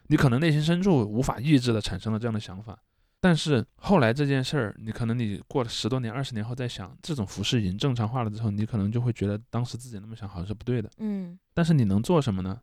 [0.09, 2.77] 你可能内心深处无法抑制的产生了这样的想法。
[3.21, 10.89] 但是后来这件事儿，你可能你过了十多年、二十年后再想，这种服饰已经正常化了之后，你可能就会觉得当时自己那么想好像是不对的。
[10.99, 11.39] 嗯。
[11.53, 12.61] 但是你能做什么呢？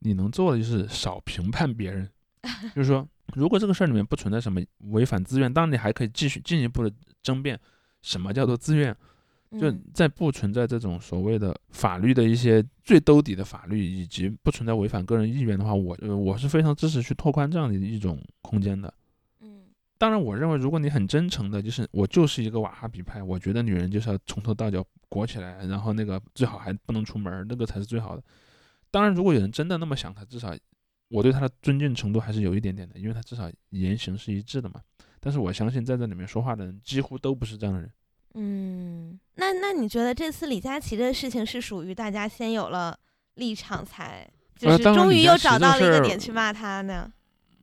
[0.00, 2.08] 你能做的就是少评判别人，
[2.76, 4.60] 就是说，如果这个事儿里面不存在什么
[4.90, 7.58] 违反自愿，当然你还可以继续进一步的争辩，
[8.02, 8.94] 什么叫做自愿？
[9.58, 18.92] 就在不存在这种所谓的法律的一些最兜底的法律，以及不存在违反个人意愿的话，我呃我是非常支持去拓宽这样的一种空间的。
[19.98, 28.22] 当然，我认为如果你很真诚的，就是我就是一个瓦哈比派，我觉得女人就是要从头到脚裹起来，然后那个最好还不能出门，那个才是最好的。
[28.90, 30.56] 当然，如果有人真的那么想，他至少
[31.08, 34.80] 我对他的尊敬程度还是有一点点的，因为他至少言行是一致的嘛。
[35.18, 37.90] 但是我相信在这里面说话的人几乎都不是这样的人。
[38.34, 42.96] 嗯，那那你觉得这次李佳琦的事情是属于大家先有了
[43.34, 47.12] 立场才，就是终于又找到了一个点去骂他呢？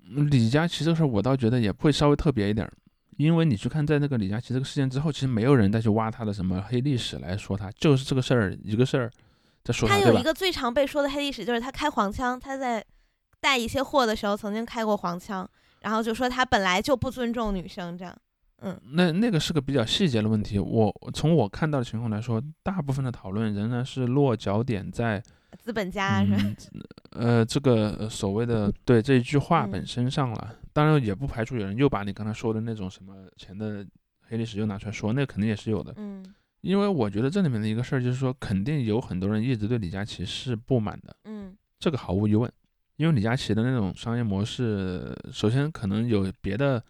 [0.07, 2.71] 李佳琦这个事儿，我倒觉得也会稍微特别一点儿，
[3.17, 9.11] 因为你去看，在那个李佳琦这个事件之后，其实没有人再去挖他的什么黑历史来说他，就是这个事儿一个事儿
[9.63, 9.95] 在说他。
[9.95, 12.85] 他有一个最常被说的黑历史，就是他开黄腔，他在
[13.39, 15.49] 带一些货的时候曾经开过黄腔，
[15.81, 18.15] 然后就说他本来就不尊重女生，这样。
[18.61, 20.59] 嗯，那那个是个比较细节的问题。
[20.59, 25.23] 我从我看到的情况来说，大部分的讨论仍然是落脚点在。
[25.65, 26.55] 资本家是，
[27.09, 33.83] 呃，这个所谓的对这一句话本身上了，当然也不排除有人又把你刚才说的那种什么钱的
[34.27, 35.91] 黑历史又拿出来说，那肯定也是有的。
[35.97, 36.23] 嗯，
[36.61, 41.15] 因为我觉得这里面的一个事儿就是说，肯定有很多人一直对李佳琦是不满的。
[41.23, 42.51] 嗯，这个毫无疑问，
[42.97, 46.83] 因为李佳琦的那种商业模式，首先可能有别的。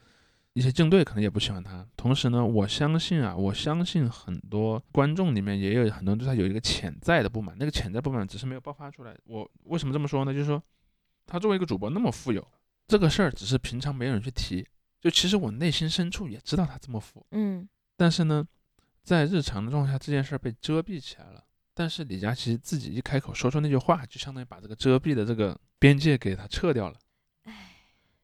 [0.56, 9.14] 一些竞队可能也不喜欢他，同时呢，我相信啊，我相信很多观众里面也有很多人对他有一个潜在的不满，那个潜在不满只是没有爆发出来。
[9.26, 10.34] 我为什么这么说呢？
[10.34, 10.64] 就是说，
[11.26, 12.47] 他作为一个主播那么富有，
[12.88, 14.66] 这个事儿只是平常没有人去提，
[15.01, 18.47] 就其实我内心深处也知道他这么富，嗯，但是呢，
[19.03, 21.43] 在日常的状态下，这件事儿被遮蔽起来了。
[21.74, 26.97] 但是李佳琦自己一开口说出那句话，就相当于把这个遮蔽的这个边界给他撤掉了。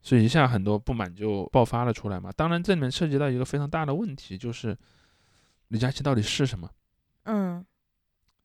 [0.02, 2.32] 所以一下很多不满就爆发了出来嘛。
[2.32, 4.76] 当然这里面涉及到一个非常大的问题，就是
[5.68, 6.70] 李佳琦到底是什么？
[7.24, 7.64] 嗯，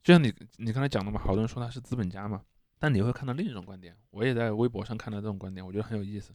[0.03, 2.43] 就像你你刚才讲的嘛，好多人说他是资本家嘛，
[2.79, 3.97] 但你会看到另一种观点。
[4.11, 6.33] 我也在微博上看到这种观点，我觉得很有意思。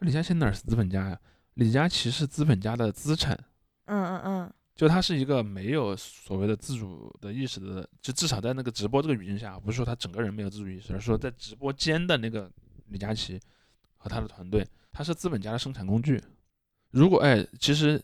[0.00, 1.20] 李佳琦哪是资本家呀？
[1.54, 3.38] 李佳琦是资本家的资产。
[3.84, 12.50] 嗯嗯嗯，就他是一个没有所谓的自主的意识的，就至少在那个直播这个语境下，不是说他整个人没有自主意识，而是说在直播间的那个
[12.88, 13.40] 李佳琦。
[14.04, 16.22] 和他的团队，他是资本家的生产工具。
[16.90, 18.00] 如果哎，其实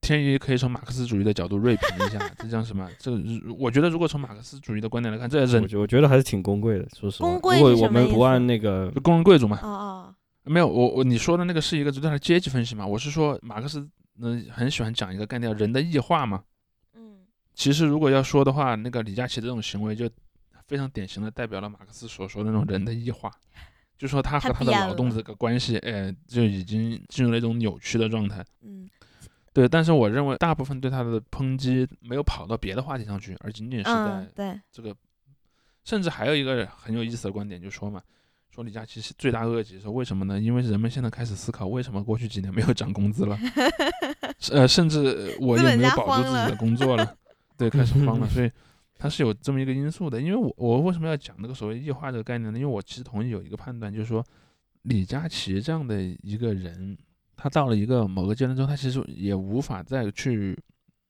[0.00, 2.88] 天一可以从马克思主义的角度锐评一下，这叫什么？
[2.98, 3.12] 这
[3.58, 6.88] 我觉得如果从马克思主义的观点来看，这人我觉得还是挺公贵的。
[6.96, 9.60] 说实话，如果我们不按那个工人贵族嘛。
[9.62, 10.14] 哦哦，
[10.50, 12.86] 没有，我我你说的那个是一个对他的阶级分析嘛？
[12.86, 13.86] 我是说马克思
[14.18, 16.42] 嗯很喜欢讲一个概念，人的异化嘛。
[16.94, 17.18] 嗯，
[17.54, 20.08] 其实如果要说的话，那个李佳琦这种行为就
[20.66, 23.30] 非常典型的代表了马克思所说的那种人的异化。
[23.98, 28.44] 就说他和他的劳动这个关系，哎，就已经进入了一种扭曲的状态。
[28.62, 28.88] 嗯，
[29.52, 29.68] 对。
[29.68, 34.94] 但是我认为大部分对他的抨击没有跑到别的话题上去，而仅仅是在对这个。
[35.84, 38.00] 甚至还有一个很有意思的观点，就说嘛，
[38.54, 40.38] 说李佳琦是罪大恶极，说为什么呢？
[40.38, 43.38] 因为人们现在开始思考，为什么过去几年没有涨工资了？
[44.52, 47.16] 呃，甚至我也没有保住自己的工作了。
[47.56, 48.50] 对，开始慌了，所以。
[48.98, 52.58] 它是有这么一个因素的，因为我我为什么要讲那个所谓异化这个概念呢？
[52.58, 54.24] 因为我其实同意有一个判断，就是说
[54.82, 56.98] 李佳琦这样的一个人，
[57.36, 60.58] 他到了一个某个阶段之后，他其实也无法再去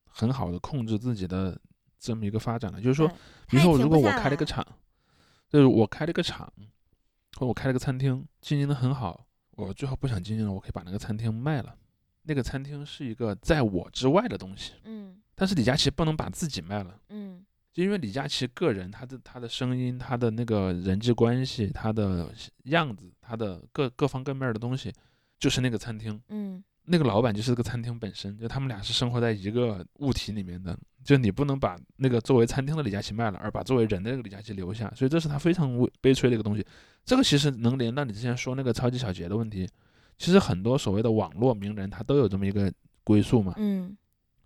[0.04, 1.58] 很好的控制自己的
[1.98, 2.78] 这么一个发展了。
[2.78, 3.08] 就是说，
[3.48, 4.62] 比如说如果我开了一个厂，
[5.48, 6.52] 就是我开了一个厂，
[7.36, 11.74] 或者我开了个餐厅，经营的很好，我最后不想经营了，我可以把那个餐厅卖了。
[12.24, 17.42] 那个餐厅是一个在我之外的东西，嗯，但是李佳琦不能把自己卖了，嗯。
[17.82, 22.28] 因为李佳琦个人，他的他的声音，他的那个人际关系，他的
[22.64, 24.92] 样子，他的各各方各面的东西，
[25.38, 36.66] 就是那个餐厅，嗯，那个老板就是这个餐厅本身，就他们俩是生活在一个物体里面的，就你不能把那个作为餐厅的李佳琦卖了，而把作为人的那个李佳琦留下，所以这是他非常悲催的一个东西。
[37.04, 39.68] 这个其实能连到你之前说那个超级小杰的问题，
[40.18, 42.72] 其实很多所谓的网络名人他都有这么一个
[43.04, 43.96] 归宿嘛，嗯，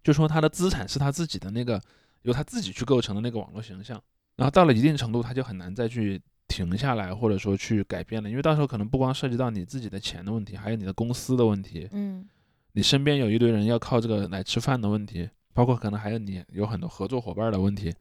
[0.05, 1.81] 就说他的资产是他自己的那个。
[2.23, 4.01] 由他自己去构成的那个网络形象，
[4.37, 12.29] 然后到了一定程度，他就很难再去停下来，或者说去改变了，因为到时候可能不光涉及到你自己的钱的问题，还有你的公司的问题，嗯，
[12.73, 17.93] 你身边有一堆人要靠这个来吃饭的问题，包括可能还有你有很多合作伙伴的问题，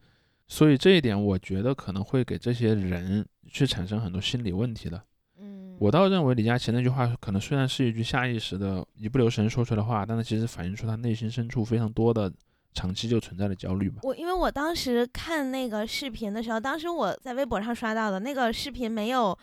[0.46, 5.02] 所以这一点我觉得可能会给这些人去产生很多心理问题的。
[5.38, 12.32] 嗯，我倒认为李佳琦那句话可能虽然是一句下意识的一不留神说出来的话，但是其实反映出他内心深处非常多的。
[12.74, 14.00] 长期就存在的焦虑吧。
[14.02, 19.36] 我因为我当时看那个视频的时候，当时我在微博上刷到的那个视频没有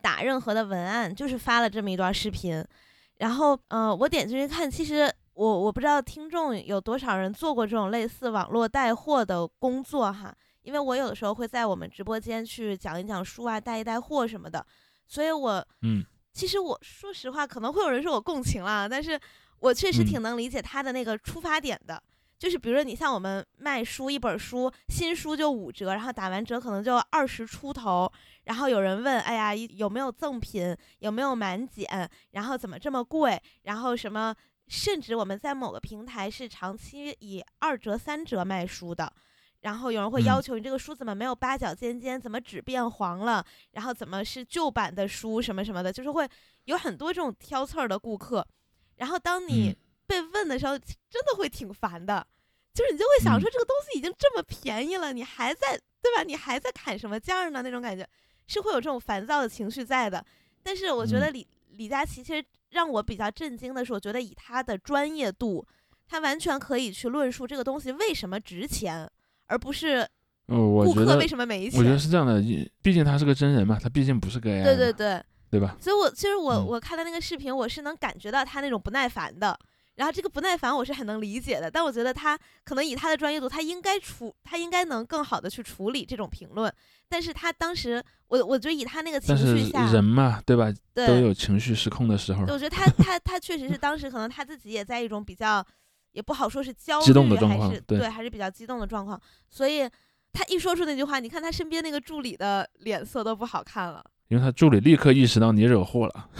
[0.00, 2.64] 打任何的文案，就是发了这么一段视频。
[3.18, 10.34] 然后，呃，我点进去看，其实我我不知道听众有多少人做过这种类似网络带货的工作哈。
[10.62, 14.64] 因为我有的时候会在我们直播间去讲一讲书啊，带一带货什么的。
[15.06, 19.18] 所以，我嗯，其实我说实话，可能会有人说我共情了，但是
[19.58, 22.02] 我确实挺能理解他的那个出发点的。
[22.40, 28.10] 就是比如说，你像我们卖书，一本书新书就五折，然后打完折可能就二十出头。
[28.44, 30.74] 然后有人问，哎呀，有没有赠品？
[31.00, 32.10] 有没有满减？
[32.30, 33.38] 然后怎么这么贵？
[33.64, 34.34] 然后什么？
[34.68, 39.12] 甚至我们在某个平台是长期以二折、三折卖书的。
[39.60, 42.18] 然后有人会要求你这个书怎么没有八角尖尖？
[42.18, 43.44] 怎么纸变黄了？
[43.72, 45.42] 然后怎么是旧版的书？
[45.42, 46.26] 什么什么的，就是会
[46.64, 48.48] 有很多这种挑刺儿的顾客。
[48.96, 49.76] 然后当你。
[50.10, 52.26] 被问的时候，真的会挺烦的，
[52.74, 56.24] 就是你就会想说，这个东西已经这么便宜了，你还在对吧？
[56.24, 57.62] 你还在砍什么价呢？
[57.62, 58.04] 那种感觉
[58.48, 60.24] 是会有这种烦躁的情绪在的。
[60.64, 61.46] 但是我觉得李
[61.76, 65.64] 李佳琦其实让我比较震惊的是，我觉得以他的专业度，
[66.08, 69.08] 他完全可以去论述这个东西为什么值钱，
[69.46, 70.04] 而不是
[70.48, 71.78] 顾客为什么没钱。
[71.78, 72.42] 我觉得是这样的，
[72.82, 75.76] 毕竟他是个真人嘛，他毕竟不是个 AI，对对对，对吧？
[75.80, 79.56] 所以我其实我我看了那个视频，我是能感觉到他那种不耐烦的。
[80.00, 86.72] 然后这个不耐烦我是很能理解的，但我觉得他可能以他的专业度，他应该处，他应该能更好的去处理这种评论。
[87.06, 90.72] 但是他当时，我我觉得以他那个情绪下，人嘛，对吧？
[90.94, 92.44] 对，都有情绪失控的时候。
[92.44, 95.62] 我觉得他 他他确实是当时可能他自己也在一种比较，
[96.12, 99.20] 也不好说是焦虑还是对，还是比较激动的状况。
[99.50, 99.86] 所以
[100.32, 106.30] 他一说出那句话，你看他身边那个助理的脸色都不好看了，因为他助理立刻意识到你惹祸了。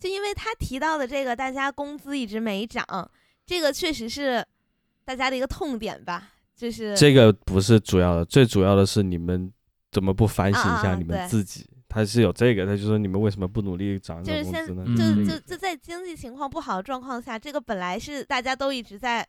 [0.00, 2.84] 就因为他提到的这个，大家工资一直没涨。
[3.46, 4.44] 这个确实是
[5.04, 9.52] 大家的一个痛点吧，就是这个不是主要的，最主要的是你们
[9.92, 11.68] 怎么不反省一下你们自己？
[11.88, 14.84] 他是有这个，他就说你们为什么不努力涨涨工资呢？
[14.96, 19.26] 就就就在经济情况不好的状况下，这个本来是大家都一直在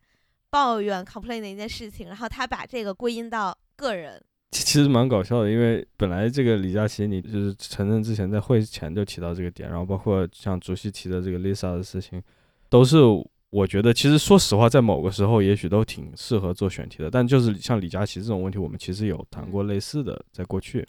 [0.51, 12.22] 抱怨 complain 的一件事情，然后他把这个归因到个人，其实蛮搞笑的，因为本来这个李佳琦，你就是承认之前在会前就提到这个点，然后包括像主席提的这个 Lisa 的事情，
[12.70, 12.97] 都是。
[13.52, 20.88] 我觉得其实说实话，在某个时候也许都挺适合做选题的，但就是像李佳琦这种问题，我们其实有谈过类似的，在过去。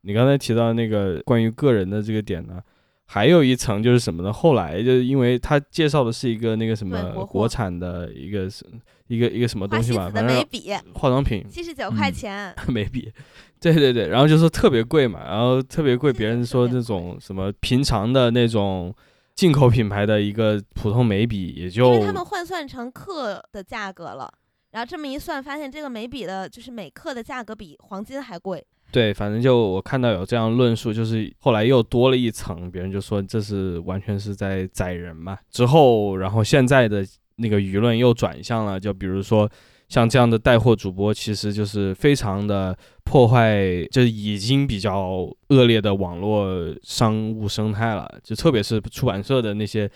[0.00, 2.60] 你刚才提到那个关于个人的这个点呢，
[3.06, 4.32] 还有一层就是什么呢？
[4.32, 8.64] 后来就是因为他介绍的是一个那个什么国产的一个是
[9.08, 13.12] 一个一个什么东西嘛，西子的反正眉笔，化妆品七十九块嗯钱， 眉笔，
[13.60, 18.94] 对对对，然后就说特别贵嘛，然后特别贵，别人说那种什么平常的那种
[19.34, 24.32] 进口品牌的一个普通眉笔也因就为他们换算成克的价格了。
[24.70, 28.66] 然后这么一算，发现这个眉笔的就是每克的价格比黄金还贵。
[28.92, 35.38] 对，反正就我看到有这样论述，就是后来又多了一层，别人就说这是完全是在宰人嘛。
[35.50, 37.02] 之后，然后现在的
[37.36, 39.50] 那个舆论又转向了，就比如说
[39.88, 48.06] 像这样的带货主播，其实就是非常的破坏，就是已经比较恶劣的网络商务生态了。
[48.22, 49.90] 就特别是出版社的那些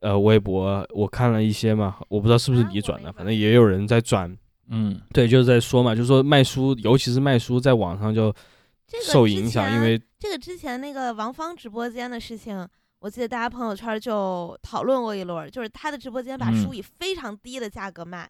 [0.00, 4.36] 呃微博，我看了一些嘛，我不知道是不是啊你转的，反正也有人在转。
[4.70, 8.34] 嗯，对，就是在说嘛，就是说卖书，尤其是卖书，在网上就
[9.02, 12.66] 受影响，因为这个之前那个王芳直播间的事情，
[13.00, 18.28] 我记得大家朋友圈就讨论过一轮儿，就是他的直播间把书嗯以非常低的价格卖，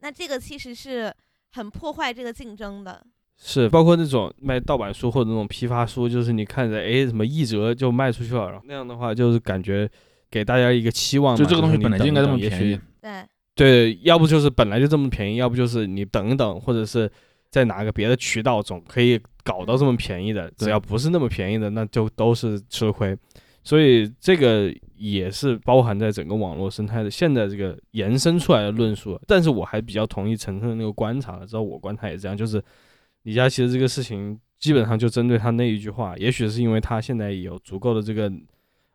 [0.00, 1.12] 那这个其实是
[1.52, 3.04] 很破坏这个竞争的。
[3.40, 9.88] 是包括那种卖盗版书或者那种批发书，就是你看着哎什么一折就卖出去了，然后那样的话就是感觉
[10.28, 12.80] 给大家一个期望嘛，就这个东西本来就应该这么便宜。
[13.00, 13.24] 对，
[13.58, 17.10] 对，要不就是本来就这么便宜，要不就是你等一等，或者是
[17.50, 20.48] 在哪个别的渠道总可以搞到这么便宜的。
[20.56, 23.18] 只要不是那么便宜的，那就都是吃亏。
[23.64, 29.20] 所以这个也是包含在整个网络生态的现在这个延伸出来的论述。
[29.26, 32.62] 但是我还比较同意陈晨的那个观察了，知道我观察也这样，就是
[33.24, 38.32] 李佳琦的这个事情基本上就针对他那一句话，也许是因为他现在有足够的这个。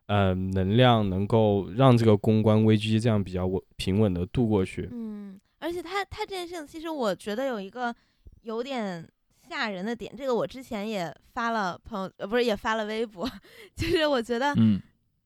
[0.06, 4.88] 呃，能量能够让这个公关危机这样比较稳平稳的度过去。
[4.92, 7.94] 嗯，而且他他这件事情，其实我觉得有一个
[8.42, 9.08] 有点
[9.48, 13.28] 吓人的点，这个我之前也发了朋友，呃，不是也发了微博，
[13.76, 14.80] 就是我觉得嗯，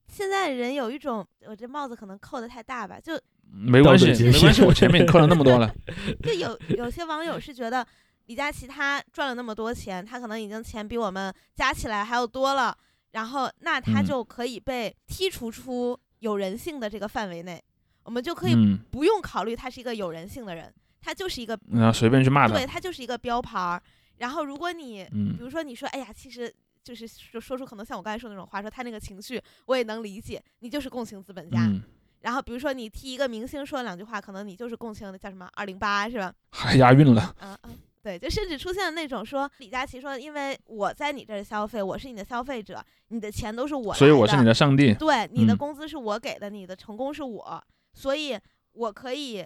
[0.07, 3.21] 现在人有一种，我这帽子可能扣的太大吧，就
[3.51, 5.75] 没关系没关系，我前面 扣了那么多了。
[6.23, 7.85] 就有有些网友是觉得
[8.27, 12.77] 李佳琦他赚了那么多钱，他可能已经钱比我们加起来还要多了，
[13.13, 17.63] 然后那他嗯就可以被剔除出有人性的这个范围内，
[18.05, 21.59] 我们就可以嗯，不用考虑他是一个有人性的人，他就是一个
[21.93, 22.67] 随便去骂他对，。
[22.67, 23.83] 他就是一个标牌儿。
[24.19, 26.53] 然后如果你比嗯如说你说，哎呀，其实
[26.83, 31.67] 就是说说出可能像我刚才说的那种话，说他那个情绪我也能理解，你就是共情资本家。
[31.67, 31.83] 嗯，
[32.23, 36.35] 然后比如说你替一个明星说两句话，可能你就是共情的叫什么二零八是吧？
[36.51, 37.35] 还押韵了。
[37.41, 44.95] 嗯嗯，对，就甚至出现了那种说李佳琦说，因为我在你这儿消费，我是你的消费者，你的钱都是我的，所以我是你的上帝。
[44.95, 48.39] 对，你的嗯工资是我给的，你的成功是我，所以
[48.73, 49.45] 我可以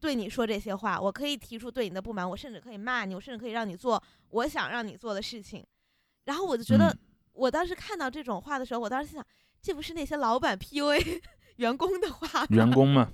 [0.00, 5.64] 对你说这些话，我可以提出对你的不满，我甚至可以骂你，我甚至可以让你做我想让你做的事情。
[6.24, 6.98] 然后我就觉得，嗯
[7.32, 9.26] 我当时看到这种话的时候，我当时心想，
[9.62, 11.20] 这不是那些老板 PUA
[11.56, 12.46] 员工的话吗？
[12.50, 13.10] 员工嘛，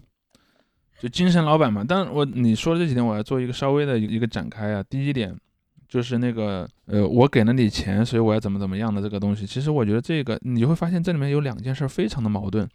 [1.05, 1.85] 就精神老板嘛。
[1.87, 4.83] 但我你说的这几点，我要做一个稍微的一个展开啊。
[4.89, 5.37] 第一点
[5.87, 9.45] 就是那个呃，我给了你钱，所以我要怎么怎么样的这个东西。
[9.45, 12.67] 其实我觉得这个你会发现这里面有两件事非常的矛盾。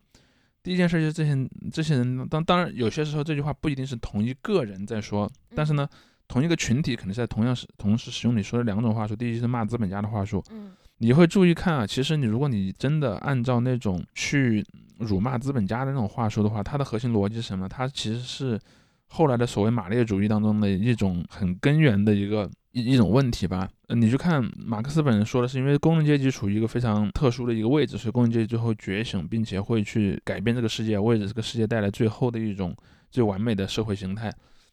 [0.62, 5.88] 第一件事就是这些这些人，当当然有些时候这句话不一定是同一个人在说，但是呢，
[6.28, 9.16] 同一个群体肯定是在同样使同时使用你说的两种话术。
[9.16, 14.66] 第一是骂资本家的话术，嗯你会注意看啊，其实你如果你真的按照那种去
[15.00, 17.68] 辱骂资本家的那种话术的话，它的核心逻辑是什么？
[17.68, 18.60] 它其实是
[19.08, 23.68] 后来的所谓马列主义当中的一种很根源的一个一一种问题吧。
[23.88, 32.76] 你去看马克思本人说的是，因为工人阶级处于一个非常特殊的一个位置，所以工人阶级最后觉醒，并且会去改变这个世界，为这个世界带来最后的一种
[33.10, 34.30] 最完美的社会形态。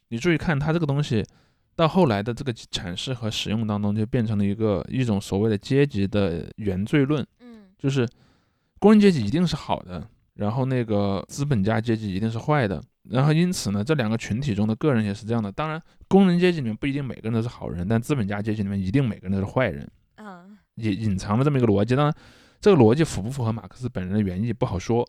[0.09, 1.25] 你注意看，它这个东西
[1.77, 8.09] 到后来的这个阐释和使用当中，就变成了一个一种所谓的阶级的原罪论，嗯就是
[8.79, 15.51] 工人阶级一定是好的，然后那个资本家阶级一定是坏的，然后因此呢，这两个群体中的个人也是这样的。
[15.51, 21.95] 当然，工人阶级里面不一定每个人都是好人，但资本家阶级里面一定每个人都是坏人，嗯也隐藏了这么一个逻辑。
[21.95, 22.15] 当然，
[22.59, 25.07] 这个逻辑符不符合马克思本人的原意不好说，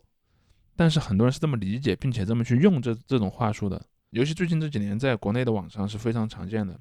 [0.75, 3.83] 但是很多人是这么理解，并且这么去用这这种话术的。
[4.11, 6.79] 尤其最近这几年，在国内的网上是非常常见的。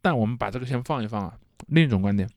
[0.00, 1.38] 但我们把这个先放一放啊。
[1.66, 2.28] 另一种观点，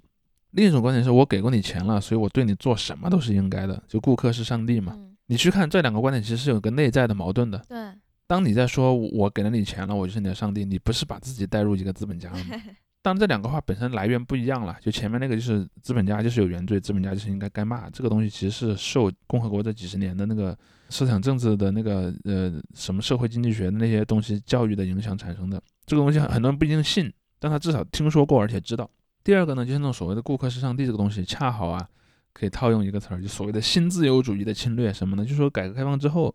[0.52, 4.94] 另一种观点是我给过你钱了，所以我对你做什么都是应该的，就顾客是上帝嘛。
[4.96, 7.60] 嗯，你去看这两个观点，其实是有个内在的矛盾的。
[7.70, 7.78] 对，
[8.26, 12.56] 当你在说我给了你钱了，我就是你的上帝，你不是把自己带入一个资本家了吗？
[13.04, 14.78] 当然，这两个话本身来源不一样了。
[14.80, 17.90] 就前面那个就是资本家就是有原罪，资本家就是应该该骂。
[17.90, 20.56] 这个东西其实是受共和国这几十年的那个
[20.90, 25.62] 市场政治的那个呃什么社会经济学的那些东西教育的影响产生的。
[25.86, 28.90] 这个东西很很多人不一定信，但他至少听说过而且知道。
[29.24, 31.88] 第二个呢，就是那种所谓的顾客是上帝这个东西，恰好啊
[32.34, 35.26] 可以套用一个词儿，就所谓的新自由主义的侵略什么呢？
[35.26, 36.32] 就说改革开放之后，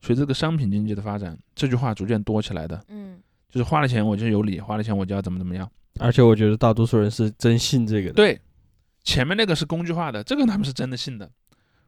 [0.00, 2.82] 随着这个商品经济的发展，这句话逐渐多起来的。
[2.88, 3.18] 嗯，
[3.50, 5.70] 就是花了钱我就有理，花了钱我就要怎么怎么样。
[5.98, 8.14] 而且我觉得大多数人是真信这个的。
[8.14, 8.40] 对，
[9.02, 11.30] 前面那个是工具化的，这个他们是真的信的。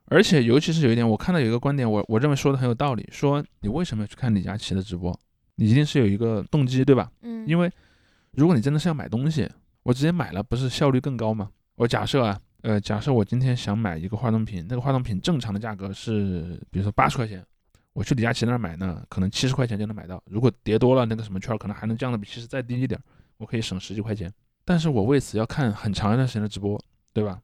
[0.07, 5.18] 而且尤其是有一点，我看到有一个观点，我我认为说的很有道理，说你为什么要去看李佳琦的直播？
[5.55, 7.11] 你一定是有一个动机，对吧？
[7.22, 7.70] 嗯，因为
[8.32, 9.48] 如果你真的是要买东西，
[9.84, 11.50] 我直接买了，不是效率更高吗？
[11.76, 17.42] 我假设啊，呃，假设我今天想买一个化妆品，那个化妆品正常的价格是，比如说八十块钱，
[17.92, 20.22] 我去李佳琦那儿买呢，可能七十块钱就能买到。
[20.26, 23.00] 如果叠多了，那个什么券可能还能降的比七十再低一点，
[23.43, 24.32] 我可以省十几块钱。
[24.64, 26.80] 但是我为此要看很长一段时间的直播，
[27.12, 27.43] 对吧？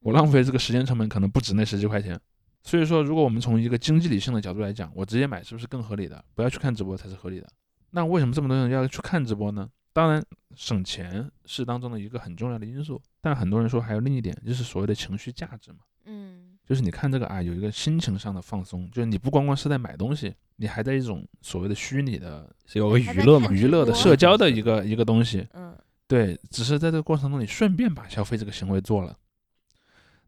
[0.00, 2.18] 我浪费这个时间成本可能不止那十几块钱。
[2.64, 6.22] 所以说，如果我们从一个经济理性的角度来讲，我直接买是不是更合理的？
[6.34, 7.48] 不要去看直播才是合理的。
[7.90, 9.70] 那为什么这么多人要去看直播呢？
[9.92, 10.22] 当然，
[10.54, 15.78] 省钱是当中的一个很重要的因素，但很多人说还有另一点，就是所谓的情绪价值嘛。
[16.04, 25.46] 嗯，就是你看这个啊，有一个心情上的放松，就是你不光光是在买东西，你还在一种所谓的虚拟的，是有个娱乐嘛，娱乐的社交的一个一个东西。
[25.54, 25.72] 嗯，
[26.06, 29.16] 对，只是在这个过程中，你顺便把消费这个行为做了。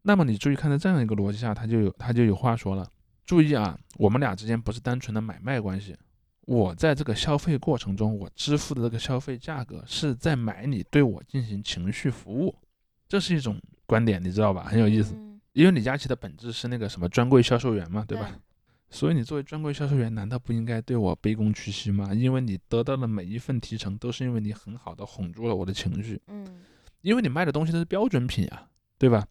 [0.03, 2.89] 那么你注意看，在这样一个逻辑下，他就有他就有话说了。
[3.27, 5.97] 注意啊，我们俩之间不是单纯的买卖关系。
[6.47, 12.55] 我在这个消费过程中，我支付的这个消费价格是在买你对我进行情绪服务，
[13.09, 14.65] 这是一种观点，你知道吧？
[14.65, 15.15] 很有意思。
[15.53, 18.31] 因为李佳琦的本质是那个什么专柜销售员嘛，对吧？
[18.91, 22.13] 所以你作为专柜销售员，难道不应该对我卑躬屈膝吗？
[22.13, 26.21] 因为你得到的每一份提成，都是因为你很好的哄住了我的情绪。
[26.27, 26.47] 嗯，
[27.03, 28.69] 因为你卖的东西都是标准品啊，
[28.99, 29.25] 对吧？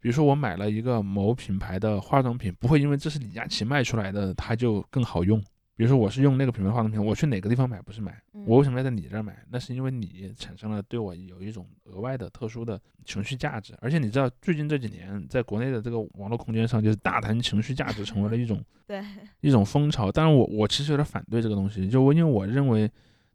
[0.00, 5.42] 比如说我买了一个某品牌的化妆品，不会因为这是李佳琦卖出来的，它就更好用。
[5.76, 9.36] 比如说我是用那个品牌化妆品，我去哪个地方买不是买，我为什么要在你这儿买？
[9.50, 13.74] 那是因为你产生了对我有一种额外的特殊的情绪价值。
[13.82, 19.04] 而且你知道，最近这几年在国内的这个网络空间上，就是大谈情绪价值成为了一种 对
[19.42, 20.10] 一种风潮。
[20.10, 22.90] 当然，我我其实有点反对这个东西，就我因为我认为，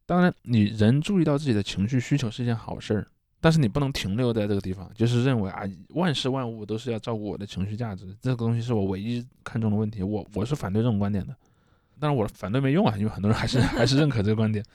[0.07, 3.07] 当然你人注意到自己的情绪需求是一件好事儿，
[3.39, 10.01] 但是你不能停留在这个地方，就是认为啊万事万物都是要照顾我的情绪价值，这个东西是我唯一看重的问题。
[10.01, 11.35] 我我是反对这种观点的。
[12.01, 14.65] 但是我反对没用啊，因为很多人还是 还是认可这个观点，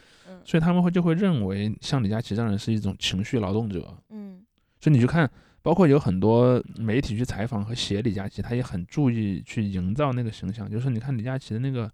[0.45, 4.41] 所以他们会就会认为像李佳琦这样人是一种情绪劳动者，嗯，
[4.81, 5.29] 所以你去看，
[5.61, 11.91] 包括有很多媒体去采访和写李佳琦，他也很注意去营造那个形象，就是你看李佳琦的那个，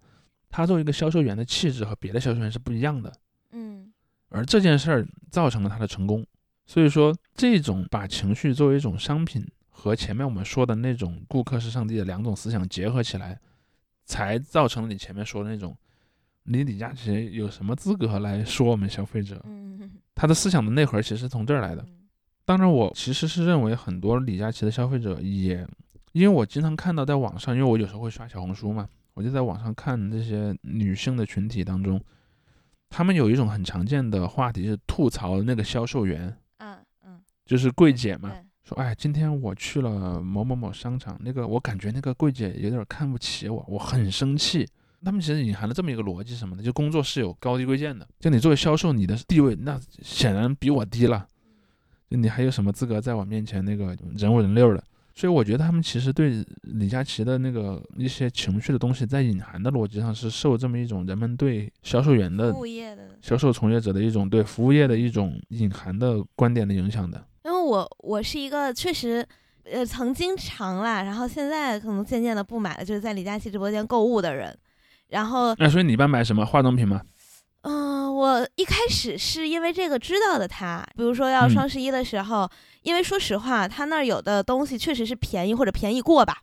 [0.49, 3.11] 他作为一个销售员的气质和别的销售员是不一样的，
[3.53, 3.91] 嗯，
[4.29, 6.23] 而这件事儿造成了他的成功，
[6.67, 13.39] 所以说这种把情绪作为一种商品和前面我们说的那种顾客是上帝的两种思想结合起来。
[14.05, 15.75] 才造成了你前面说的那种，
[16.43, 19.41] 你李佳琦有什么资格来说我们消费者？
[19.45, 21.85] 嗯，他的思想的内核其实是从这儿来的。
[22.45, 25.65] 当然，我其实是认为很多李佳琦的消费者也，
[26.11, 32.01] 因为我经常看到在网上，因为我有时候会刷小红书嘛，我就在网上看这些女性的群体当中，
[32.89, 38.31] 他们有一种很常见的话题是吐槽那个销售员，嗯嗯，就是柜姐嘛。
[38.63, 44.67] 说哎，今天我去了某某某商场，那个我感觉那个柜姐有点看不起我，我很生气。
[45.05, 48.07] 他们其实隐含了这么一个逻辑什么的，就工作是有高低贵贱的。
[48.21, 51.27] 就你作为销售，你的地位那显然比我低了，
[52.09, 54.81] 就你还有什么资格在我面前那个人五人六的？
[55.13, 67.21] 所以我觉得他们其实对李佳琦的那个一些情绪的东西，在隐含的逻辑上是受这么一种人们对销售员的、服务业的销售从业者的一种对服务业的一种隐含的观点的影响的。
[67.73, 69.27] 我我是一个确实，
[69.63, 74.55] 呃，曾经常啦，然后现在可能渐渐的不买了，就是在李佳琦直播间购物的人。
[75.07, 77.01] 然后，那所以你一般买什么化妆品吗？
[77.61, 82.47] 嗯，我一开始是因为这个知道的他，比如说要双十一的时候，
[82.83, 86.37] 因为说实话，他那儿有的东西确实是便宜或者便宜过吧，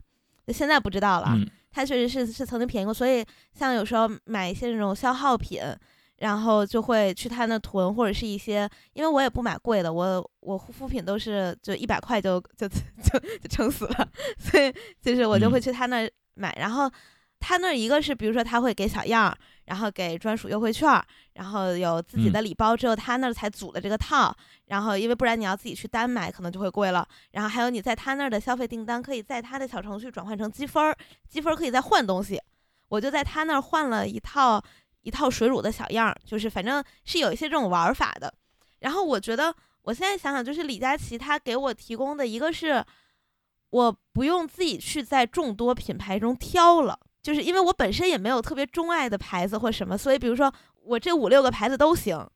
[0.48, 1.38] 现在不知道了。
[1.70, 3.24] 他确实是是曾经便宜过，所以
[3.54, 5.60] 像有时候买一些那种消耗品。
[6.20, 14.08] 然后就会去他那囤，或者是一些，因为我也不买贵的，我我护肤品都是就一百块就就就就撑死了，
[14.38, 16.54] 所以就是我就会去他那买。
[16.58, 16.90] 然后
[17.38, 21.02] 他那一个是，比如说他会给小样，然后给专属优惠券，
[21.32, 24.36] 然后有自己的礼包，只有他那才组的这个套。
[24.66, 27.08] 然后因为不然你要自己去单买，可能就会贵了。
[27.30, 30.94] 然后还有你在他那儿的消费订单，可以在他的小程序转换成积分，
[31.30, 32.38] 积分可以再换东西。
[32.88, 34.62] 我就在他那儿换了一套。
[35.02, 38.32] 一套水乳的小样儿，就是反正是有一些这种玩法的。
[38.80, 42.84] 然后我觉得，我现在想想，就是李佳琦他给我提供的一个是，
[43.70, 52.26] 我不用自己去在众多品牌中挑了，就是因为我本身也没有特别钟爱的牌子或什么，所以比如说我这五六个牌子都行，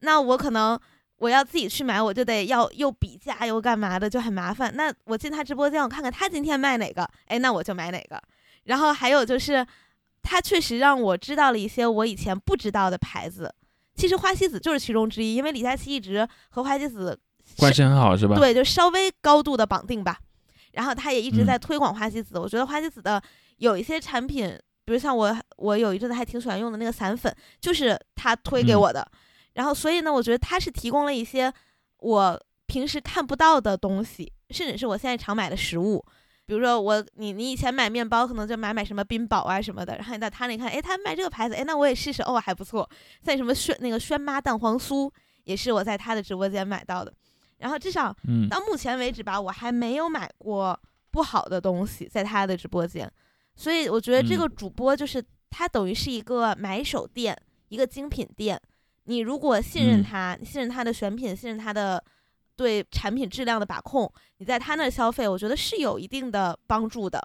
[0.00, 0.78] 那我可能
[1.16, 4.72] 我要自己去买，我就得要又比价又干嘛的，就很麻烦。
[4.76, 8.22] 那我进他直播间，我看看他今天卖哪个，哎，那我就买哪个。
[8.64, 9.66] 然后还有就是，
[10.22, 13.54] 他确实让我知道了一些我以前不知道的牌子。
[13.94, 17.18] 其实花西子就是其中之一，因为李佳琦一直和花西子
[17.56, 18.36] 关系很好，是吧？
[18.36, 20.18] 对，就稍微高度的绑定吧。
[20.72, 22.38] 然后他也一直在推广花西子。
[22.38, 23.20] 我觉得花西子的
[23.56, 29.04] 有一些产品，比如像我，我有一阵子还挺喜欢用的那个散粉，就是他推给我的。
[29.54, 31.52] 然后，所以呢，我觉得他是提供了一些
[31.98, 36.04] 我平时看不到的东西，甚至是我现在常买的食物。
[36.48, 42.88] 比如说，我你你以前买面包可能就买买什么冰宝啊什么的，然后你到他那看，哎，他卖这个牌子，哎，那我也试试，哦，还不错。
[43.20, 45.12] 在什么轩那个轩妈蛋黄酥
[45.44, 47.12] 也是我在他的直播间买到的。
[47.58, 48.16] 然后至少
[48.48, 50.80] 到目前为止吧，我还没有买过
[51.10, 53.12] 不好的东西在他的直播间。
[53.54, 57.36] 所以我觉得这个主播就是他等于是一个买手店，
[57.68, 58.58] 一个精品店。
[59.04, 62.02] 你如果信任他，信任他的选品，信任他的
[62.58, 67.22] 对产品质量的把控，你在他那儿消费，我觉得是有一定的帮助的。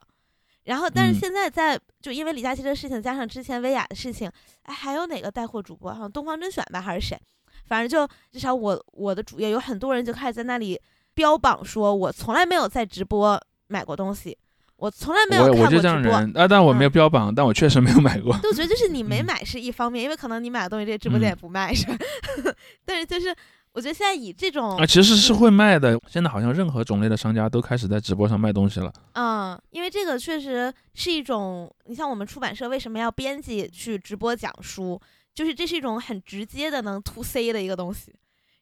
[0.65, 4.31] 然后，但是现在在就因为李佳琦的事情，加上之前薇娅的事情，
[4.61, 5.91] 哎，还有哪个带货主播？
[5.91, 7.19] 好像东方甄选吧，还是谁？
[7.65, 10.79] 反正就至少我我的主页有很多人就开始在那里
[11.15, 14.37] 标榜说，我从来没有在直播买过东西。
[14.75, 18.33] 我从来没有看过直播啊，但我没有标榜，但我确实没有买过。
[18.43, 21.95] 我觉得就是你没买是一方面，因为可能你买的东西这直播间也不卖，是吧？
[22.83, 23.33] 但是就是
[23.73, 25.99] 我觉得现在以这种啊，其实是会卖的。
[26.07, 28.93] 现在好像任何种类的商家都开始在直播上卖东西了。
[29.13, 34.99] 嗯，因为这个确实是一种，你像我们出版社为什么要编辑去直播讲书，
[35.33, 38.13] 就是这是一种很直接的能 to C 的一个东西，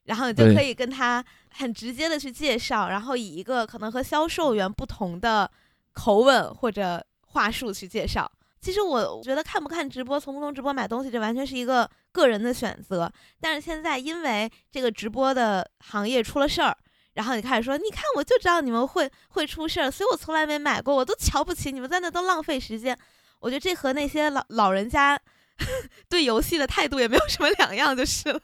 [0.06, 5.50] 然后你就可以跟他很直接的去介绍，然后以一个可能和销售员不同的。
[5.94, 8.32] 口吻或者话术去介绍，
[8.62, 13.12] 其实我觉得看不看直播，从不从直播买东西，这完全是一个个人的选择。
[13.40, 16.78] 但是现在因为这个直播的行业出了事儿，
[17.14, 22.98] 然后你开始说，你看我就知道你们会会出事儿，所以我从来没买过，我都瞧不起你们在那都浪费时间。
[23.40, 25.20] 我觉得这和那些老老人家
[26.10, 28.42] 对游戏的态度也没有什么两样，就是了。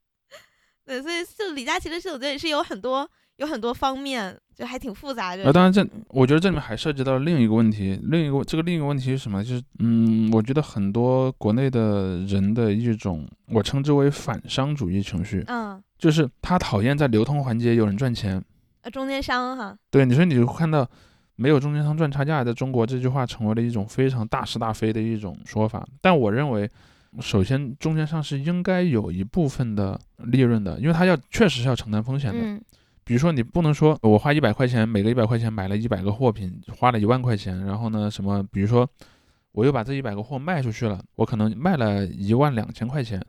[0.84, 3.10] 对，所以就李佳琦的事，我觉得也是有很多。
[3.36, 5.44] 有很多方面，就还挺复杂的。
[5.44, 9.44] 那当然，这我觉得这里面还涉及到另一个问题，另一个这个另一个问题是什么？
[9.44, 15.44] 就是嗯，我觉得很多国内的人的一种，我称之为反商主义情绪。
[15.48, 18.42] 嗯，就是他讨厌在流通环节有人赚钱，
[18.80, 19.76] 呃，中间商哈。
[19.90, 20.88] 对，你说你会看到
[21.34, 25.86] 没有中间商赚差价，在中国这句话成为了一种非常大是大非的一种说法。
[26.00, 26.66] 但我认为，
[27.20, 32.38] 首先中间商是应该有一部分的利润的，因为他要确实是要承担风险的。
[33.06, 38.42] 比如说，你不能说我花一百块钱，每个一百块钱买了一百个货品，花了一万块钱，然后呢，什么？
[38.50, 38.84] 比如说，
[39.52, 43.24] 我又把这一百个货卖出去了，我可能卖了一万两千块钱，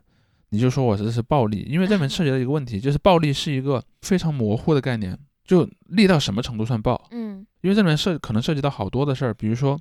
[0.48, 7.00] 你就说我这是暴利，因为这里面涉及到一个问题， 就是暴利是一个非常模糊的概念，就利到什么程度算暴？
[7.12, 9.78] 嗯，因为这里面涉可能涉及到好多的事儿，比如说，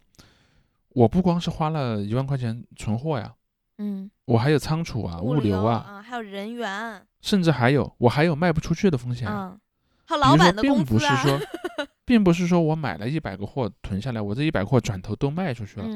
[0.89, 3.33] 我不光是花了一万块钱存货呀，
[3.79, 9.27] 嗯，我还有仓储啊、物流啊，还有人员，甚至还有我还有卖不出去的风险。
[10.07, 11.39] 比如说，并不是说，
[12.05, 15.87] 并不是说我买了一百个货囤下来，我这一百个货转头都卖出去了，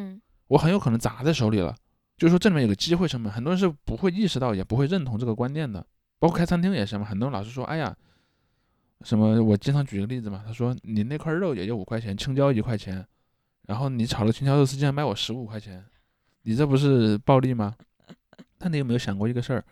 [0.47, 1.75] 我很有可能砸在手里了。
[2.17, 5.83] 就是说，这里面有个机会成本，很多人是不会意识到，也不会认同这个观念的。
[6.19, 7.95] 包括开餐厅也是嘛，很多人老是说，哎呀，
[9.03, 9.41] 什么？
[9.41, 13.03] 我经常举个例子嘛，他说你那块肉也就五块钱，青椒一块钱，
[13.65, 15.83] 然后你炒了青椒肉丝竟然卖我十五块钱，
[16.43, 17.73] 你这不是暴利吗？
[18.59, 19.65] 但你有没有想过一个事儿，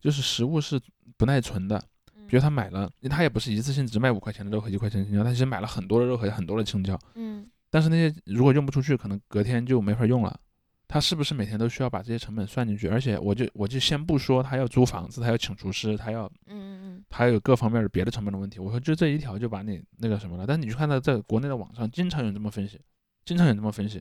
[0.00, 0.80] 就是食物是
[1.16, 1.82] 不耐存的。
[2.30, 6.96] 比如他买了，他也不是一次性只卖五块钱的肉和一块钱青椒，他其实买了很多的肉和很多的青椒。
[7.16, 10.38] 嗯，但是那些如果用不出去，可能隔天就没法用了。
[10.86, 12.86] 他是不是每天都需要把这些成本算进去？
[12.86, 18.60] 而且我就我就先不说他要租房子，他要请厨师，他要嗯嗯嗯，他有各方面的别的成本的问题。
[18.60, 20.44] 我说就这一条就把你那个什么了。
[20.46, 22.80] 但你去看到在国内的网上经常有这么分析，
[23.24, 24.00] 经常有这么分析。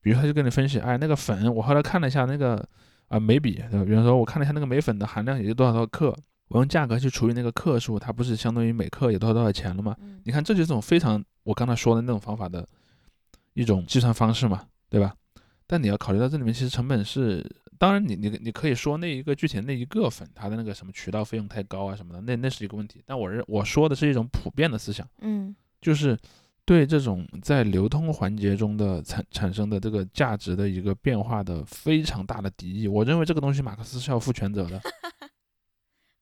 [0.00, 2.66] 比如他就跟你分析，哎，那个粉我后来看了一下那个
[3.08, 3.84] 啊眉笔，对吧？
[3.84, 6.14] 比方说我看了一下那个眉粉的含量也就多少多少克。
[6.48, 9.96] 我用价格去除以那个克数，它不是相当于每克有多少多少钱了吗？
[10.24, 12.66] 你看，这就是种非常我刚才说的那种方法的
[13.54, 15.14] 一种计算方式嘛，对吧？
[15.66, 17.44] 但你要考虑到这里面其实成本是，
[17.78, 23.02] 当然你你你可以说那一个具体的那一个粉它的那个什么渠道费用太高啊什么的，那那是一个问题。
[23.04, 26.16] 但我认我说的是一种普遍的思想，嗯，就是
[26.64, 32.86] 对这种在流通环节中的产产生的这个价值的一个变化的非常大的敌意。
[32.86, 34.80] 我认为这个东西马克思是要负全责的。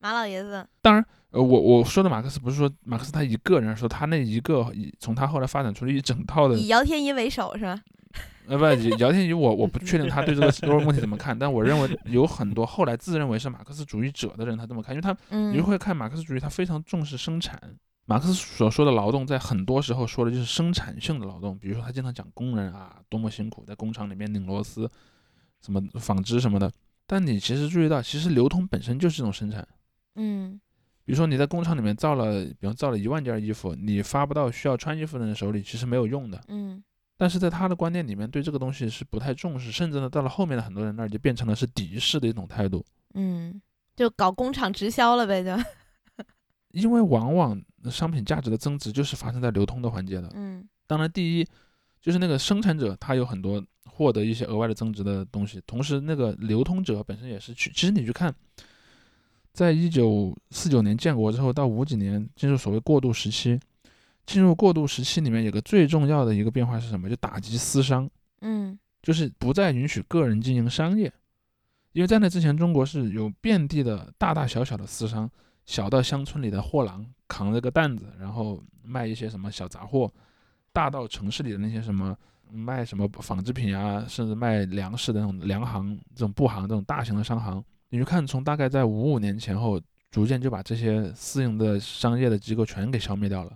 [0.05, 7.81] 马老爷子，当然，呃，我我说的马克思不是说马克思他一个人说他那一个，从他后来发展出了一整套的，以姚天一为首是吧？
[8.45, 8.65] 呃，不，
[8.99, 15.17] 姚天一，我我不确定他对这个 问题怎么看，但我认为有很多后来自认为是马克思主义者的人，他这么看，因为他
[15.51, 17.59] 你会看马克思主义，他非常重视生产。
[18.05, 24.87] 马克思所说的劳动，在很多时候说的就是生产性的劳动，比如说他经常讲工人啊多么辛苦，在工厂里面拧螺丝，
[25.65, 26.71] 什么纺织什么的。
[27.07, 29.67] 但你其实注意到，其实流通本身就是一种生产。
[30.15, 30.59] 嗯，
[31.03, 36.41] 比如说你在工厂里面造了，比方造了一万件衣服，你发不到需要穿衣服的人手里，其实没有用的。
[36.47, 36.83] 嗯。
[37.17, 42.85] 但是在他的观念里面，对这个东西是不太重视，甚至呢，到了后面的很多人那儿就变成了是敌视的一种态度。
[43.13, 43.61] 嗯，
[43.95, 45.51] 就搞工厂直销了呗，就。
[46.71, 50.29] 因为往往商品价值的增值就是发生在流通的环节的。
[50.33, 51.47] 嗯，当然，第一
[52.01, 57.71] 就是那个生产者他有很多获得一些额外的增值的东西，同时那个流通者本身也是去。
[57.71, 58.35] 其实你去看，
[59.55, 63.59] 在一九四九年建国之后到五几年进入所谓过渡时期。
[64.27, 67.07] 进入过渡时期里面有个最重要的一个变化是什么？
[67.07, 68.09] 就打击私商，
[68.41, 71.13] 嗯，就是不再允许个人经营商业，
[71.91, 75.29] 因为在那之前，中国是有遍地的大大小小的私商，
[75.67, 80.11] 小到乡村里的货郎扛着个担子，然后卖一些什么小杂货，
[80.73, 82.17] 大到城市里的那些什么
[82.49, 89.81] 卖什么纺织品啊，甚至卖粮食的那种粮行、这种布行这种大型的商行，你去看，从大概在五五年前后，
[90.11, 93.53] 逐渐就把这些私营的商业的机构全给消灭掉了。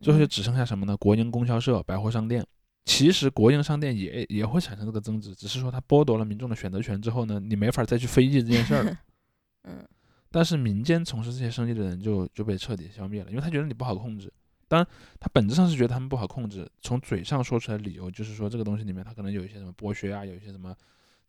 [0.00, 0.96] 最后就只剩下什么呢？
[0.96, 2.44] 国营供销社、百货商店。
[2.86, 8.98] 其实国营商店也也会产生这个增值，只是说它剥夺了民众的选择权之后呢，你没法再去非议这件事儿了。
[9.64, 9.86] 嗯。
[10.30, 14.32] 但是民间从事这些生意的人就就被彻底消灭了，因为他觉得你不好控制。
[14.68, 14.86] 当然，
[15.18, 20.74] 他本质上是觉得他们不好控制，从嘴上说出来的理由就是说这个东西里面它可能有一些什么剥削啊，有一些什么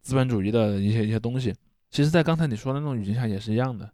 [0.02, 1.54] 资本主义的一些一些东西。
[1.92, 3.88] 其实，在刚才你说的那种语境下也是一样的，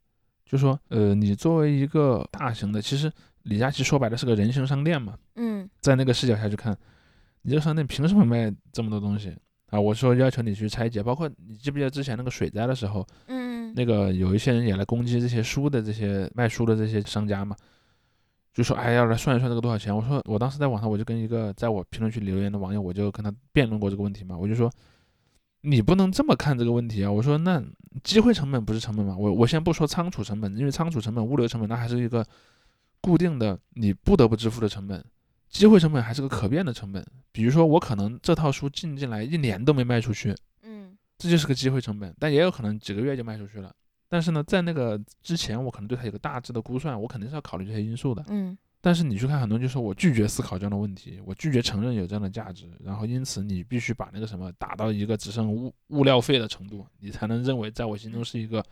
[0.45, 3.11] 就说呃，你作为一个大型的，其实。
[3.43, 6.77] 李佳琦说白了是个人形商店嘛，嗯，在那个视角下去看，
[7.43, 9.33] 你这个商店凭什么卖这么多东西
[9.67, 9.79] 啊？
[9.79, 17.55] 我说要求你去拆解，包括你记不记得之前那个水灾的时候，嗯，那个有一些人也来攻击这些书的这些卖书的这些商家嘛，
[18.53, 19.95] 就说哎要来算一算这个多少钱？
[19.95, 24.69] 我说我当时在网上我就跟一个在我评论区留言的网友，我就跟他辩论过这个问题嘛，我就说
[25.69, 27.11] 你不能这么看这个问题啊！
[27.11, 27.63] 我说那
[28.03, 29.15] 机会成本不是成本吗？
[29.17, 32.25] 我我先不说仓储成本，因为仓储成本、物流成本那还是一个。
[32.99, 35.01] 固定的你不得不支付的成本，
[35.49, 37.05] 机会成本还是个可变的成本。
[37.31, 42.13] 比如说，我可能这套书进进来一年都没卖出去，嗯，这就是个机会成本。
[42.19, 43.71] 但也有可能几个月就卖出去了。
[44.09, 48.57] 但是呢，在那个之前，我可能对它有个大致的估算，我肯定是要考虑这些因素的，嗯。
[48.81, 58.63] 但是你去看，很多人就说我拒绝思考这样的问题，我拒绝承认有这样的价值，然后因此你必须把那个什么打到一个只剩物物料费的程度，你才能认为在我心中是一个。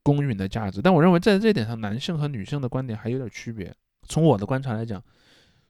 [0.00, 3.74] 公允的价值，但我认为在这点上，男性和女性的观点还有点区别。
[4.04, 5.02] 从我的观察来讲，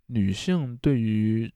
[0.06, 1.52] 女性对于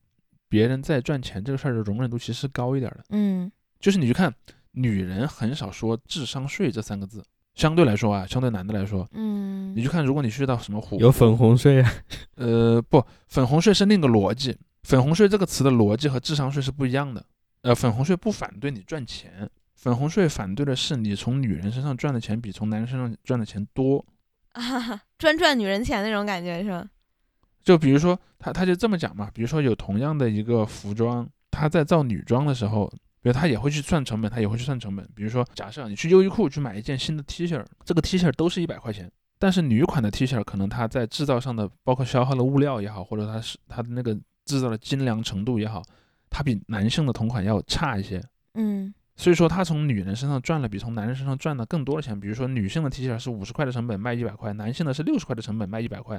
[0.48, 3.04] 别人在赚钱这个事儿的容忍度其实高一点的。
[3.10, 4.34] 嗯，就是你去看，
[4.72, 7.24] 女人很少说智商税这三个字，
[7.54, 11.92] 相对来说啊，相对男的来说，嗯，你去看，如果你去到什么虎，有粉红税啊，
[12.36, 14.56] 呃，不，粉红税是另一个逻辑。
[14.82, 17.24] 粉红税这个词的逻辑和智商税是不一样的。
[17.60, 19.48] 呃，粉红税不反对你赚钱。
[19.76, 24.04] 粉红税反对的是你从女人身上赚的钱比从男人身上赚的钱多，
[24.52, 26.86] 啊，专赚女人钱那种感觉是吧？
[27.62, 32.92] 就比如说他他就这么讲嘛，比如说有同样的一个服装，他在造女装的时候，
[33.22, 35.08] 比如他也会去算成本，他也会去算成本。
[35.14, 44.14] 比如说假设你去优衣库去买一件新的 T 恤，这个 T 恤都是一百块钱，但是女款的 T 恤可能它在制造上的包括消耗的物料也好，或者它是它的那个
[44.44, 45.80] 制造的精良程度也好，
[46.28, 48.22] 它比男性的同款要差一些。
[48.54, 48.92] 嗯。
[49.14, 52.18] 所以说，他从女人身上赚了比从男人身上赚的更多的钱。
[52.18, 56.18] 比如说，女性的 T 恤是五十块的成本卖一百块，男性的是六十块的成本卖一百块。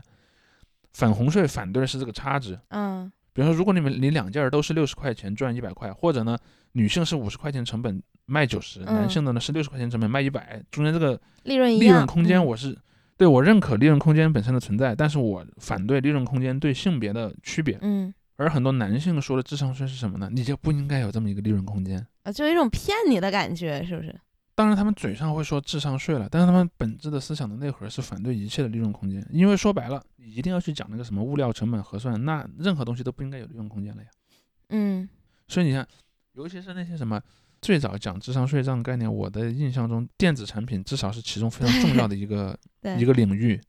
[0.94, 2.58] 粉红税反对的是这个差值。
[2.70, 6.38] 嗯，比如说，如果你们你两件都是六十块钱赚一百块，或者呢，
[6.74, 12.78] 女性是五十块钱成本卖九十，男性的呢是六十块钱成本卖一百，中间这个利润利润空间，我是
[13.18, 17.78] 对我认可利润空间本身的存在，但是我反对利润空间对性别的区别。
[17.82, 18.14] 嗯。
[18.36, 20.28] 而很多男性说的智商税是什么呢？
[20.32, 24.14] 你就不应该有这么一个利润空间啊，就有一种骗你的感觉，是不是？
[24.56, 29.26] 当然，他们嘴上会说智商税了，但是他们本质的思想的内核是反对一切的利润空间。
[29.32, 34.10] 因为说白了，你一定要去讲那个什么物料成本核算，那任何东西都不应该有利润空间了呀。
[34.70, 35.10] 嗯。
[35.48, 35.88] 所以你看，
[36.34, 37.20] 尤其是那些什么
[37.62, 42.58] 最早讲智商税这样的概念，我的印象中，电子产品至少是其中非常重要的一个
[43.00, 43.60] 一个领域。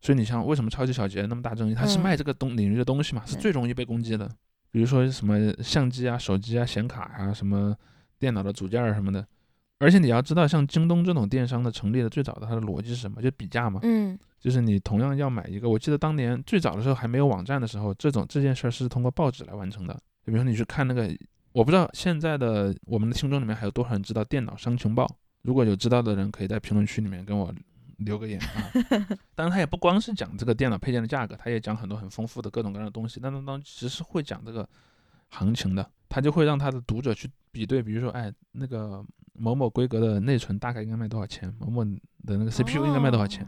[0.00, 1.74] 所以你像为什么超级小杰那么大争议？
[1.74, 4.30] 他是卖这个东领域的东西嘛，是最容易被攻击的。
[4.70, 7.76] 比如说什么相机啊、手机啊、显卡啊、什么
[8.20, 9.26] 电脑的组件什么的。
[9.78, 13.20] 而且你要知道，像京东这种电商的成立的最早的它的逻辑是什么？
[13.20, 13.80] 就比价嘛。
[13.82, 14.18] 嗯。
[14.38, 19.94] 就是你同样要买一个，我记得当年最早的时候还没有网站的时候，这种这件事儿是通过报纸来完成的。
[20.24, 21.10] 就比如说你去看那个，
[21.52, 25.06] 我不知道现在的我们的听众里面还有多少人知道电脑商情报？
[25.42, 27.52] 如果有知道的人，可以在评论区里面跟我
[27.98, 28.70] 留个言啊。
[29.34, 33.18] 当然，他也不光是讲这个电脑配件的价格，他也讲很多很丰富的各种各样的东西。
[33.20, 34.68] 但当当其实会讲这个
[35.36, 41.84] 行情的，他就会让他的读者去比对，比如说，哎，那个某某规格的内存大概应该卖多少钱，某某
[42.24, 43.46] 的那个 CPU 应该卖多少钱。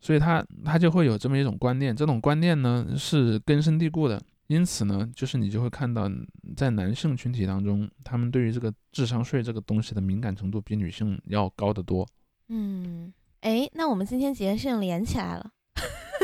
[0.00, 4.20] 所以他他就会有这么一种观念，这种观念呢是根深蒂固的。
[4.48, 6.10] 因此呢，就是你就会看到，
[6.56, 12.06] 在男性群体当中，他们对于这个智商税这个东西的敏感程度比女性要高得多。
[12.48, 13.10] 嗯，
[13.40, 15.50] 哎，那我们今天节性连起来了，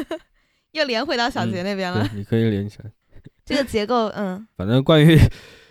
[0.72, 2.06] 又连回到小杰那边了。
[2.12, 2.90] 你可以连起来。
[3.48, 5.18] 这个结构，嗯， 反正关于。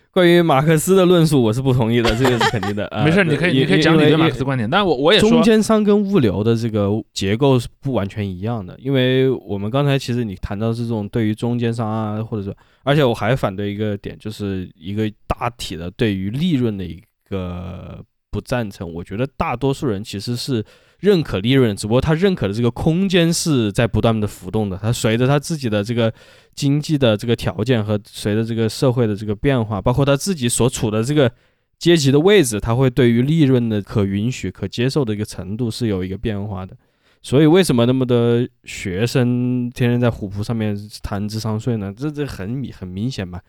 [0.10, 2.92] 关于马克思的论述，我是不同意的，这个是肯定的。
[3.06, 8.76] 没事，你可以你可以讲你的马克思观点，但我我也说，中间商跟物流的这个结构是不完全一样的。
[8.80, 17.00] 因为我们刚才其实你谈到这种对于中间商啊，或者说，而且我还反对一个点，就是一个大体的对于利润的一
[17.30, 18.92] 个不赞成。
[18.92, 20.66] 我觉得大多数人其实是。
[21.00, 24.76] 认可利润，只不过他认可的这个空间是在不断的浮动的。
[24.78, 26.12] 他随着他自己的这个
[26.56, 31.32] 经济的这个条件和随着这个社会的这个变化，包括他自己所处的这个
[31.78, 36.76] 阶级的位置，他会对于利润的可允许、可接受的一个程度是有一个变化的。
[37.22, 41.94] 所以，为什么那么多学生天天在虎扑上面谈智商税呢？
[41.96, 43.40] 这这很很明显嘛。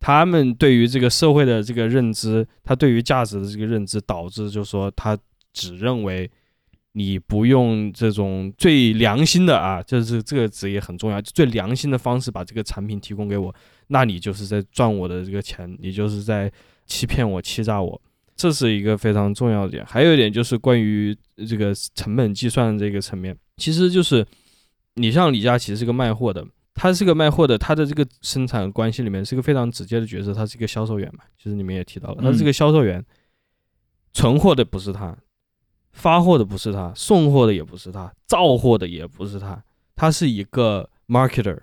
[0.00, 5.18] 他们对于这个社会的这个认知，他对于价值的这个认知，导致就是说他
[5.52, 6.30] 只认为。
[6.96, 13.52] 你不用这种最良心的啊，就是这个职业很重要，最良心的方式把这个产品提供给我，
[13.88, 16.50] 那你就是在赚我的这个钱，你就是在
[16.86, 18.00] 欺骗我、欺诈我，
[18.36, 19.84] 这是一个非常重要的点。
[19.84, 21.16] 还有一点就是关于
[21.48, 24.24] 这个成本计算这个层面，其实就是
[24.94, 33.04] 你像李佳琦是个卖货的，他是个卖货的，他的这个生产关系里面是个非常直接的角色，他是一个销售员嘛，其实你们也提到了，他是个销售员，
[34.12, 35.16] 存货的不是他。
[35.94, 39.62] 发货的不是他，送货的也不是他，造货的也不是他，
[39.94, 41.56] 他是一个 marketer，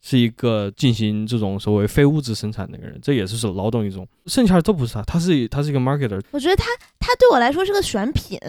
[0.00, 6.20] 是一个进行这种所谓非物质生产的一个人，这也是是劳动一种，剩下的都不是他，他是他是一个 marketer。
[6.32, 6.64] 我觉得他
[6.98, 8.40] 他对我来说是个选品，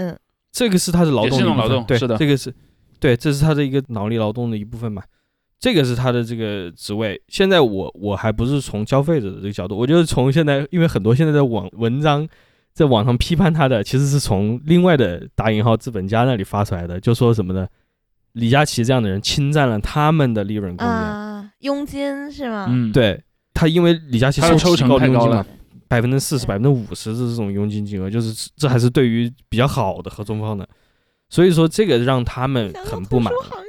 [0.52, 2.52] 这个是他的劳动，劳动，对，是的，这个是
[3.00, 5.04] 对，这是他的一个脑力劳动的一部分嘛，
[5.60, 7.22] 这个是他的这个职位。
[7.28, 12.28] 现在我我还不是从消费者的这个角度，我就是从现在，因为很多现在的网文章。
[12.78, 17.68] 在网上批判他的，其实是从另外的打引号资本家那里发出来的，就说什么呢？
[18.34, 22.68] 李佳琦这样的人侵占了他们的利润空间，佣金是吗？
[22.70, 23.20] 嗯，对
[23.52, 25.44] 他，因为李佳琦收抽成太高了，
[25.88, 30.70] 百分之四十、百分之五十的这种佣金金额，就是这还是对于比较好的合作方的，
[31.30, 33.34] 所以说这个让他们很不满。
[33.34, 33.60] 行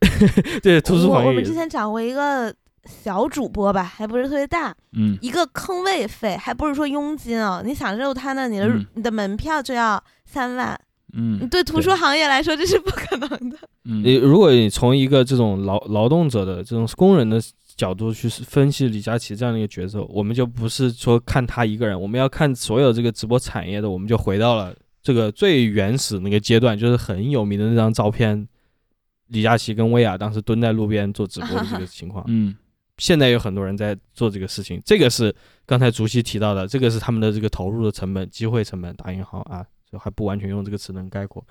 [0.00, 2.54] 业， 对，图书行业，我们之前讲过一个。
[2.84, 7.62] 小主播吧，还不是特别大，嗯，一个坑位费，还不是说佣金哦。
[7.64, 10.80] 你想肉他呢，你的你的门票就要三万，
[11.12, 13.58] 嗯，对图书行业来说这是不可能的。
[13.84, 17.40] 嗯你如果你从一个这种劳劳动者的这种工人的
[17.76, 28.48] 角度去分析李佳琦这样的一个角色，我们就不是说看他一个人，我们要看所有这个直播产业的，我们就回到了这个最原始那个阶段，就是很有名的那张照片，
[29.28, 32.56] 李佳琦跟薇娅当时蹲在路边做直播的这个情况，嗯。
[33.00, 35.34] 现在有很多人在做这个事情，这个是
[35.64, 41.42] 刚才竹溪提到的，这个是他们的这个投入的成本、机会成本打引号啊，就还不完全用这个词能概括，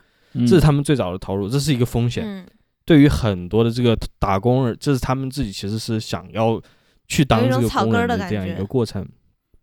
[0.47, 2.45] 这是他们最早的投入，这是一个风险。
[2.85, 6.61] 对于很多的这个打工人，这是他们自己其实是想要
[7.07, 9.03] 去当这个工人的这样一个过程。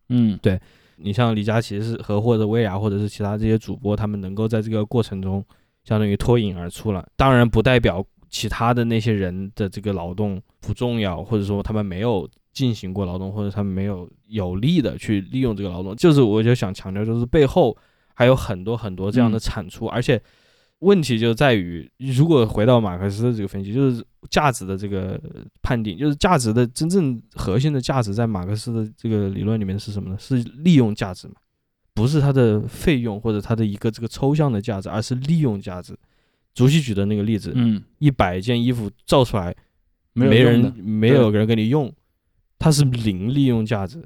[0.09, 0.61] 嗯，对
[0.97, 5.45] 你像李佳琦是和或者薇娅或者是其他这些主播，他们能够在这个过程中
[5.85, 8.05] 相当于脱颖而出了，当然不代表。
[8.37, 17.75] 其他的那些人的这个劳动不重要，或者说他们没有进行过劳动，或者他们没有有力的去利用这个劳动，就是我就想强调，就是背后
[18.13, 20.21] 还有很多很多这样的产出，而且
[20.81, 25.19] 问题就在于，如果回到马克思的这个分析，就是价值的这个
[25.63, 30.17] 判定，就是价值的真正核心的价值，在马克思的这个理论里面是什么呢？
[30.19, 31.37] 是利用价值嘛？
[31.95, 35.97] 不是它的费用或者它的一个这个抽象的价值，而是利用价值。
[36.57, 39.55] 竹溪举的那个例子，嗯，一百件衣服造出来，
[40.15, 41.93] 没人没有人给你用，
[42.59, 44.03] 它是零利用价值，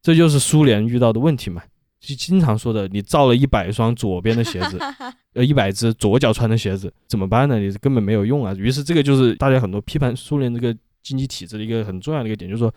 [0.00, 1.62] 这就是苏联遇到的问题嘛，
[2.00, 4.78] 就经常说的，你造了一百双左边的鞋子，
[5.34, 7.58] 呃，一百只左脚穿的鞋子怎么办呢？
[7.58, 8.54] 你根本没有用啊。
[8.54, 12.74] 于是这个就是大家很多批判苏联这个经济体制的一个很重要的一个点，就是说，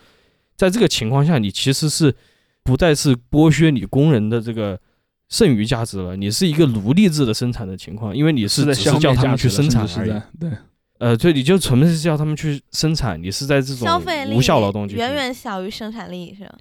[0.57, 2.13] 在这个情况下，你其实是
[2.63, 4.77] 不再是剥削你工人的这个。
[5.29, 10.11] 剩余价值了，你是一个奴隶制的生产的情况，因为你是只是叫他们去生产而已。
[10.39, 10.51] 对，
[10.99, 16.55] 呃，对，你就纯粹是叫他们去生产，你是在这种消费力无效劳动远远小于生产力，是吧？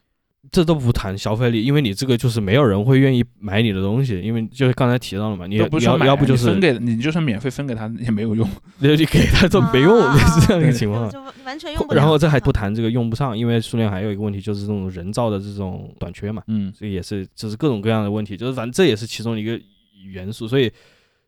[0.53, 5.67] 这都不谈消费力，因为你这个就是没有人会愿意买你的东西，因为就是刚才提到了嘛，你要
[5.99, 8.49] 要不就是分给你，就算免费分给他也没有用，
[8.79, 11.95] 你 你给他都没用，是这样一个情况，就完全用不。
[11.95, 19.61] 然后这还不谈这个用不上，因为苏联还有一个问题就是这种人造的这种短缺嘛，嗯，这也是就是各种各样的问题，就是反正这也是其中一个
[20.13, 20.71] 元素，所以。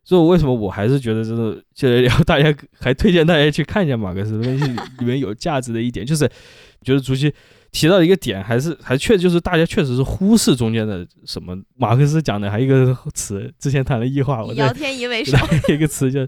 [0.03, 4.63] 所以为什么我还是觉得，就是现在聊大家 还推荐大家去看一下马克思分析
[4.99, 6.25] 里面有价值的一点，就是
[6.81, 7.29] 觉得朱熹
[7.71, 11.55] 提到一个点，还是还确就是大家确实是忽视中间的什么。
[11.75, 15.37] 马克思讲的还有一个词，之前谈了异化，我姚天仪为首，
[15.67, 16.25] 一个词叫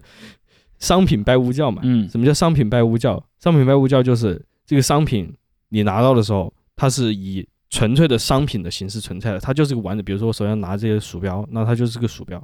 [0.78, 1.80] 商品拜物教嘛。
[1.84, 3.22] 嗯，什么叫商品拜物教？
[3.38, 5.32] 商品拜物教就是这个商品
[5.70, 10.04] 你拿到的时候，它是以纯粹的商品的形式存在的，它就是个完整。
[10.04, 12.42] 比如说我手上拿这些鼠标，那它就是个鼠标。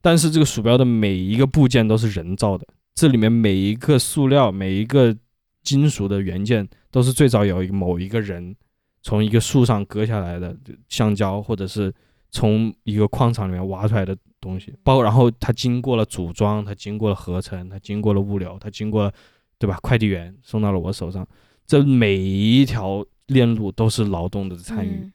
[0.00, 5.16] 但是这个鼠标的每一个部件都是人造的，这里面每一个塑料、每一个
[5.64, 8.54] 金属的元件都是最早有一个某一个人
[9.02, 10.56] 从一个树上割下来的
[10.88, 11.92] 橡胶，或者是
[12.30, 19.12] 从一个矿场里面挖出来的东西，包然后它经过了组装，它经过了合成，它经过了物流，它经过了，
[19.58, 19.78] 对吧？
[19.82, 21.26] 快递员送到了我手上，
[21.66, 25.10] 这每一条链路都是劳动的参与。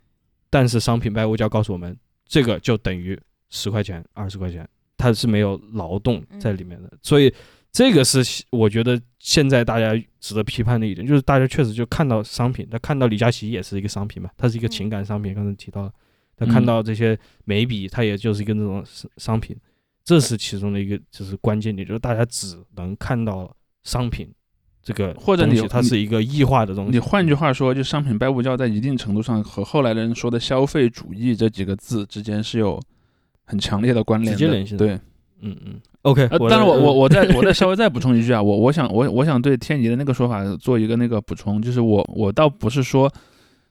[0.50, 1.96] 但是商品拜物教告诉我们，
[2.26, 3.18] 这个就等于
[3.50, 4.68] 十块钱、二十块钱。
[4.98, 7.34] 它是没有劳动在里面的，所以
[7.72, 15.92] 这个是我觉得现在大家值得批判的一点，就是大家确实就看到商品，他看到李佳琦也是一个商品嘛，它是一个情感商品，刚才提到了，
[16.36, 18.84] 他看到这些眉笔，它也就是一个那种
[19.18, 19.56] 商品，
[20.04, 24.28] 这是其中的一个就是关键点，就是大家只能看到商品
[24.82, 26.92] 这个或者你它是一个异化的东西。
[26.92, 32.82] 你换句话说，就商品拜物教在一定程度上和后来的人说的消费主义这几个字之间是有。
[33.52, 35.00] 很强烈的关联，直接联系的对，
[35.42, 36.28] 嗯嗯，OK。
[36.50, 43.12] 但是我我我再我再 稍微再补充一句啊，我我想我我想对天尼的那个说法做一个那个补充，就是我我倒不是说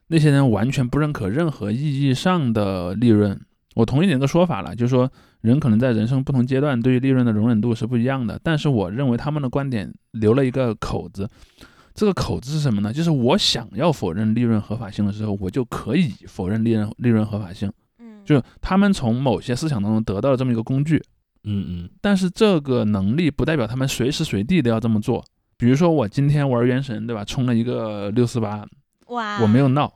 [0.09, 3.39] 那些人完全不认可任何意义上的利润，
[3.75, 5.11] 我同意你那个说法了，就是说
[5.43, 11.29] 人可能在人生不同阶段对于利润的容忍度是不一样的，但是我认为他们的观点留了一个口子，
[11.95, 12.93] 这个口子是什么呢？
[12.93, 17.71] 就是我想要否认利润合法性的时候，我就可以否认利润利润合法性。
[18.25, 21.03] 就他们从某些思想当中得到了这么一个工具，
[21.49, 25.25] 嗯嗯，但是这个能力不代表他们随时随地都要这么做。
[25.57, 27.25] 比如说我今天玩原神，对吧？
[27.25, 28.67] 充了一个六四八，
[29.07, 29.93] 哇，我没有闹，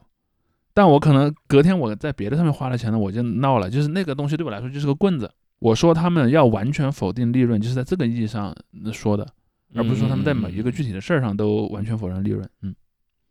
[0.74, 3.70] 但我可能隔天我在别的上面花了钱了，我就闹了。
[3.70, 5.30] 就是那个东西对我来说就是个棍子。
[5.60, 8.52] 我说他们要完全否定利润，就是在这个意义上
[8.92, 9.24] 说的，
[9.74, 12.44] 而不是说他们在每一个具体的事儿上都完全否认利润。
[12.62, 12.74] 嗯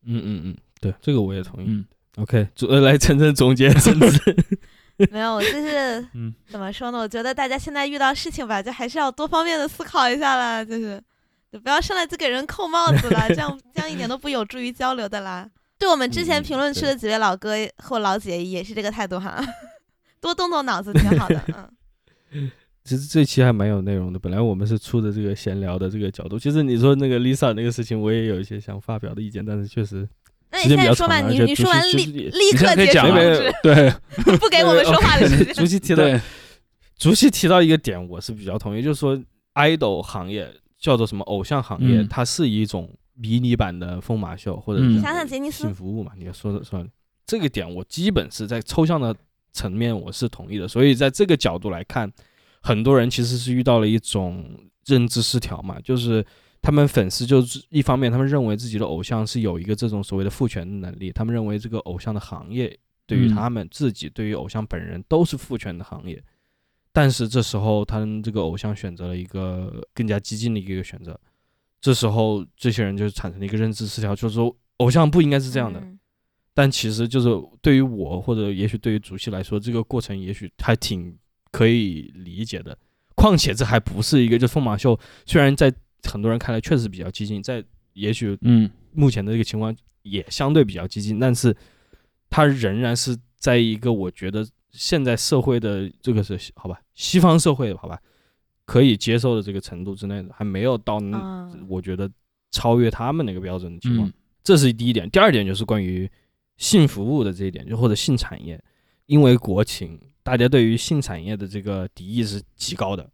[0.06, 1.66] 嗯嗯嗯，对，这个我也同意。
[1.68, 1.84] 嗯
[2.16, 2.48] ，OK，
[2.82, 4.36] 来晨晨总结，甚至。
[5.12, 7.00] 没有，我就是，嗯，怎么说呢？
[7.00, 11.02] 我觉得大家现在遇到事情吧，就还是要多方面的思考一下啦，就是，
[11.52, 15.50] 就不要上来就给人扣帽子了，这样这样一点都不有助于交流的啦。
[15.80, 19.44] 对我们之前评论区的几位老哥或老姐也是这个态度哈，
[20.22, 21.42] 多动动脑子挺好的，
[22.32, 22.52] 嗯。
[22.84, 30.10] 其实这期还蛮有内容的，本来我们是出的这个闲聊的这个角度，其实你说那个 Lisa 那个事情，我也有一些想发表的意见，但是确实。
[30.52, 33.08] 那你现在说吧，你你说完立立刻结束，
[33.64, 33.90] 对，
[34.38, 35.54] 不给我们说话的时间。
[35.54, 36.04] 竹溪提到，
[36.98, 39.18] 竹溪提到一个点，我是比较同意，就是说
[39.56, 46.12] ，idol 行业叫做什么偶像行业，它是一种迷你版的疯马秀，或者想想杰尼斯性服务嘛？
[46.18, 46.86] 你说的说
[47.26, 49.16] 这个点，我基本是在抽象的
[49.54, 52.12] 层面我是同意的，所以在这个角度来看，
[52.62, 54.44] 很多人其实是遇到了一种
[54.86, 56.26] 认知失调嘛，就是。
[56.64, 62.78] 他们粉丝就是一方面，他们认为自己的偶像是有一个这种所谓的父权的能力，他们认为这个偶像的行业
[63.08, 66.24] 对于他们自己、对于偶像本人都是父权的行业。
[66.94, 71.20] 但是这时候，他们这个偶像选择了一个更加激进的一个选择，
[71.82, 75.82] 这时候这些人就产生了一个认知失调，就是说偶像不应该是这样的。
[76.54, 77.30] 但其实就是
[77.60, 81.18] 对于我或者也许对于主席来说，这个过程也许还挺
[81.50, 82.78] 可以理解的。
[83.16, 85.74] 况且这还不是一个就疯马秀，虽然在。
[86.10, 87.64] 很多人看来确实比较激进，在
[87.94, 91.56] 也许嗯目前的这个情况也相对比较激进，但是
[92.30, 98.00] 它仍然是在一个我觉得现在社会的这个是好吧，西方社会好吧
[98.66, 101.00] 可以接受的这个程度之内的，还没有到
[101.68, 102.10] 我觉得
[102.52, 104.12] 超越他们那个标准的情况。
[104.44, 105.10] 这是第一点。
[105.10, 106.10] 第二点就是关于
[106.58, 108.62] 性服务的这一点，就或者性产业，
[109.06, 113.10] 因为国情，大家对于性产业的这个敌意是极高的。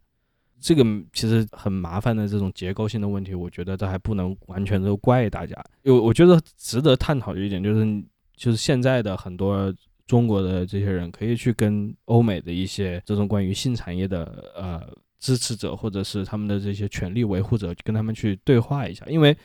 [0.60, 5.56] 这个其实很麻烦的这种结构性的问题，我觉得这还不能完全都怪大家。
[5.82, 8.02] 有我觉得值得探讨的一点就是，
[8.36, 9.72] 就是现在的很多
[10.06, 14.82] 中国的这些人可以去跟欧美的一些这种关于性产业的呃
[15.20, 19.04] 支持者或者是他们的这些权利维护者，跟他们去对话一下。
[19.08, 19.36] 因为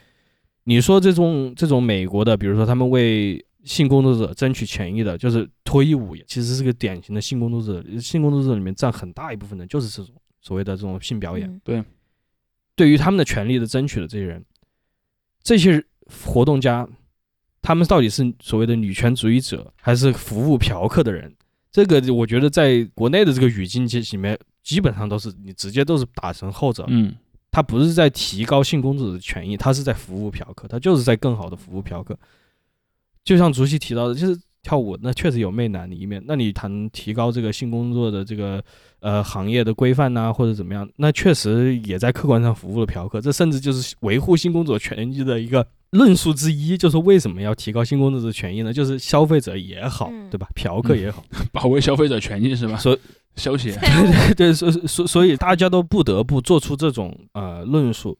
[0.64, 7.99] 你说这种这种美国的，比如说他们为性工作者争取权益的，就是脱衣舞，其实是个典型的性工作者。
[7.99, 11.59] 性工作者里面占很大一部分的，就是这种所谓的这种性表演。
[11.63, 11.83] 对，
[12.75, 14.45] 对于他们的权利的争取的这些人，
[15.41, 16.87] 这些活动家。
[17.65, 21.33] 他们到底是所谓的女权主义者，还是服务嫖客的人？
[21.71, 26.83] 这个我觉得在国内的这个语境里面，基本上都是你直接都是打成后者。
[26.89, 27.15] 嗯，
[27.51, 32.19] 他不是在提高性工作者的权益，他是在服务嫖客，他就是在更好的服务嫖客。
[33.23, 38.64] 就像竹溪提到的，就是跳舞那确实有媚男的一面，那你谈提高这个性工作的这个
[39.02, 45.68] 呃行业的规范呐，或者怎么样，那确实也在客观上服务了嫖客，这甚至就是维护性工作者权益的一个。
[45.91, 48.73] 论述之一就是为什么要提高性工作者权益呢？
[48.73, 50.48] 就是消费者也好，对吧？
[50.56, 51.23] 嫖客也好，
[51.53, 52.77] 保卫消费者权益是吧？
[52.77, 52.98] 所
[53.35, 58.18] 消协， 对对对，所所所以大家都不得不做出这种呃论述。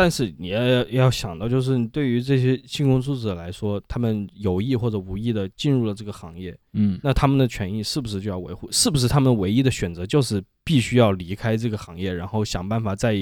[0.00, 8.70] 但是你要要想到，就是对于这些性工作者来说，他们有意或者无意的进入了这个行业，嗯，那他们的权益是不是就要维护？
[8.72, 13.14] 是不是他们唯一的选择就是必须要离开这个行业，然后想办法在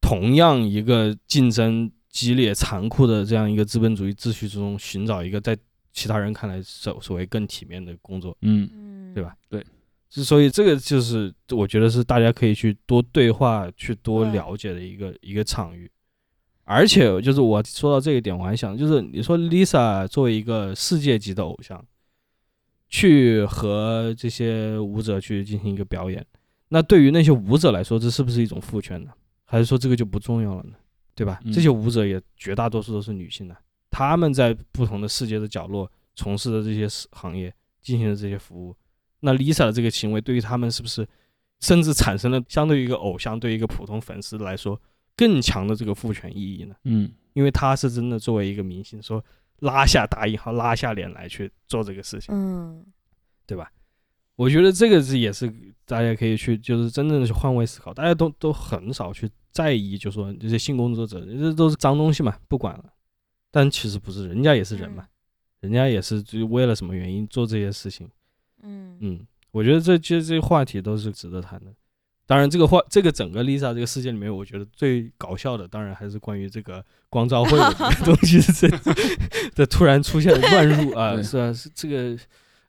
[0.00, 1.90] 同样一个竞争？
[2.08, 5.54] 激烈残酷的这样一个资本主义秩序之中，寻找一个在
[5.92, 9.36] 其他人看来所所谓更体面的工作，嗯，对吧？
[9.50, 9.62] 对，
[10.08, 15.90] 所以这个就是我觉得是大家可以去多对话、去多了解的一个一个场域。
[16.68, 21.82] 而且就是我说到这一点，我还想，就是你说 Lisa 作为一个世界级的偶像，
[22.88, 26.26] 去和这些舞者去进行一个表演，
[26.68, 29.12] 那对于那些舞者来说，这是不是一种父权呢？
[29.44, 30.72] 还是说这个就不重要了呢？
[31.14, 31.40] 对吧？
[31.52, 33.56] 这些舞者也绝大多数都是女性的，
[33.88, 38.74] 他们在不同的世界的角落从事的这些行业进行的这些服务，
[39.20, 41.06] 那 Lisa 的这个行为对于他们是不是
[41.60, 44.78] 甚至产生了相对于一个偶像对于一个普通粉丝来说
[45.16, 46.74] 更强的这个父权意义呢？
[46.84, 49.24] 嗯，因为他是真的作为一个明星，说
[49.60, 52.84] 拉下大印号拉下脸来去做这个事情，嗯，
[53.46, 53.72] 对吧？
[54.34, 55.52] 我觉得这个是也是
[55.86, 59.28] 大家可以去就是真正的去换位思考，大家都都很少去。
[59.50, 62.92] 在意就说这些性工作者，这都是脏东西嘛，不管了。
[63.50, 65.08] 但其实不是，人家也是人嘛，
[65.60, 68.06] 人家也是就为了什么原因做这些事情。
[68.62, 71.72] 嗯嗯，我觉得这其实这些话题都是值得谈的。
[72.26, 78.68] 当然，这个话这个整个 Lisa 这个事件里面，我觉得最搞笑的，当然还是关于这个光照会的 这东西，这
[79.54, 82.18] 这突然出现乱入啊，是啊，是这个。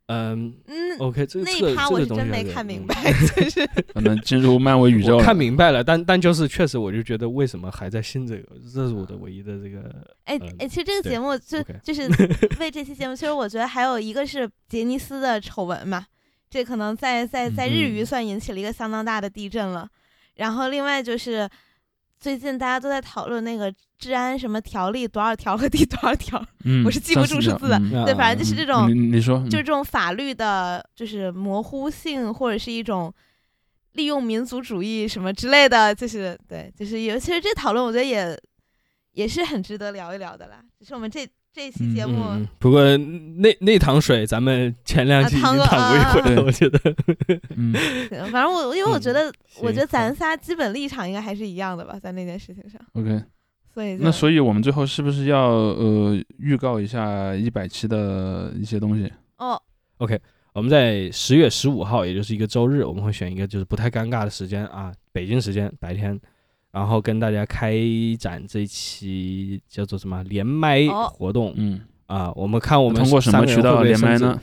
[0.10, 5.20] 嗯嗯，OK，这这个这个东西没看明白，就是 可能进入漫威宇宙。
[5.20, 9.94] 看明白了，但但就是确实，我就觉得为什么还在信这个，这是我的唯一的这个。
[10.24, 12.08] 哎哎，其实这个节目就就是
[12.58, 16.06] 为这期节目，其实我觉得还有一个是杰尼斯的丑闻嘛，
[16.50, 19.88] 这可能在在在日语算引起了一个相当大的地震了。
[20.36, 21.50] 然后另外就是。
[22.20, 26.44] 最近大家都在讨论那个治安什么条例多少条和第多少条，
[26.84, 27.80] 我是记不住数字的。
[28.06, 33.14] 对，反正就是这种，你说，就是这种法律的，就是模糊性或者是一种
[33.92, 37.20] 利用民族主义什么之类的，就是对，就是尤。
[37.20, 38.36] 其是这讨论我觉得也
[39.12, 40.60] 也是很值得聊一聊的啦。
[40.80, 41.24] 只是我们这。
[41.58, 46.80] 这期节目，不过那那趟水咱们前两期已经趟过一回了，我觉得。
[47.56, 47.74] 嗯，
[48.32, 52.80] 反正我因为我觉得，我觉得咱仨基本立场应该还是一样的吧，在那件事情上。
[52.94, 53.24] OK。
[53.74, 59.12] 所以那所以我们最后是不是要呃预告一下一百期的一些东西？
[59.40, 59.60] 哦
[59.98, 60.20] ，OK，
[60.54, 66.20] 我们在十月十五号，也就是一个周日，我们会选一个就是不太尴尬的时间啊，北京时间白天。
[66.78, 67.76] 然后跟大家开
[68.20, 71.52] 展这一期叫做什么连麦活动？
[71.58, 74.40] 嗯啊，我们看我们通过什么渠道连麦呢？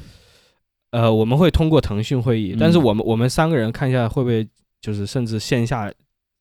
[0.90, 4.44] 呃，我们会通过腾讯会议，但是我们我们三个人看一下会不会
[4.80, 5.92] 就是甚至线下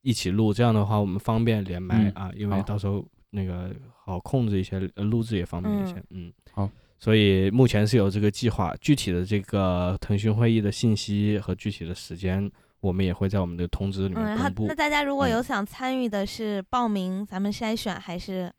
[0.02, 3.70] 一起录，这样的话我们方便连麦啊，因为到时候那个
[4.04, 5.94] 好控制一些，录制也方便一些。
[6.10, 6.68] 嗯，好，
[6.98, 12.50] 所以目前是有这个计划，具体的这个腾讯会议的信息和具体的时间。
[12.84, 14.66] 我们也会在我们的通知里面公布。
[14.68, 18.52] 那大家如果有想参与的，是报名咱们筛选，还是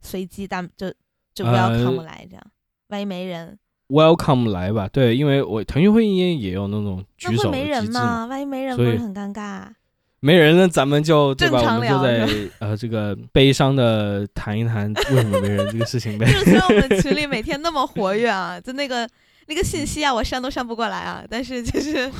[0.00, 0.46] 随机？
[0.46, 0.90] 咱们就
[1.34, 2.42] 就 welcome 来这样。
[2.88, 3.58] 万一没人
[3.88, 4.88] ，welcome 来吧。
[4.88, 8.24] 对，因为我腾讯会议也有那种举手没人吗？
[8.24, 9.68] 万一没人，不是很尴尬？
[10.20, 11.60] 没人那咱们就对吧？
[11.60, 12.26] 我们就在
[12.60, 16.26] 呃这个悲伤的谈一谈为什么没人这个事情呗。
[16.32, 19.06] 就虽然我们群里每天那么活跃啊，就那个
[19.46, 22.10] 那个信息啊，我删都删不过来啊，但是就是。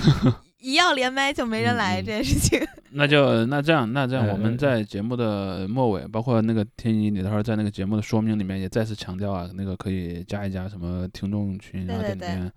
[0.61, 2.61] 一要连麦就没人来这件事情，
[2.91, 12.53] 那就那这样那这样我们在节目的末尾，包括那个天一，你待会儿在那个节目的说明里面也再次强调啊，那个可以加一加什么听众群啊，点点，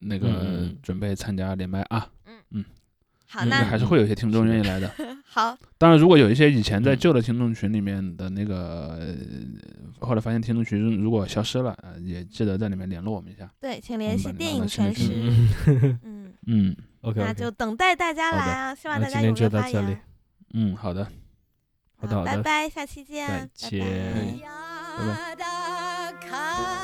[0.00, 2.34] 那个准备参加连麦啊，嗯。
[2.50, 2.64] 嗯，
[3.26, 4.92] 好，那还是会有些听众愿意来的。
[5.24, 9.16] 好，当然，如果有一些以前在旧的听众群里面的那个，
[10.00, 13.48] 后来发现听众群如果消失了，也记得在里面联络我们一下。
[13.60, 15.12] 对，请联系电影全时。
[16.02, 16.32] 嗯。
[16.46, 18.74] 嗯，OK，那就等待大家来啊！
[18.74, 20.00] 希望大家踊跃发言。
[20.52, 21.04] 嗯，好的，
[21.96, 24.40] 好的，好的，拜拜，下期见，再见，
[24.98, 26.79] 拜拜。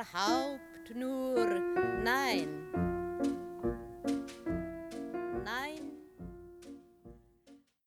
[0.00, 1.60] Überhaupt nur
[2.02, 2.59] nein.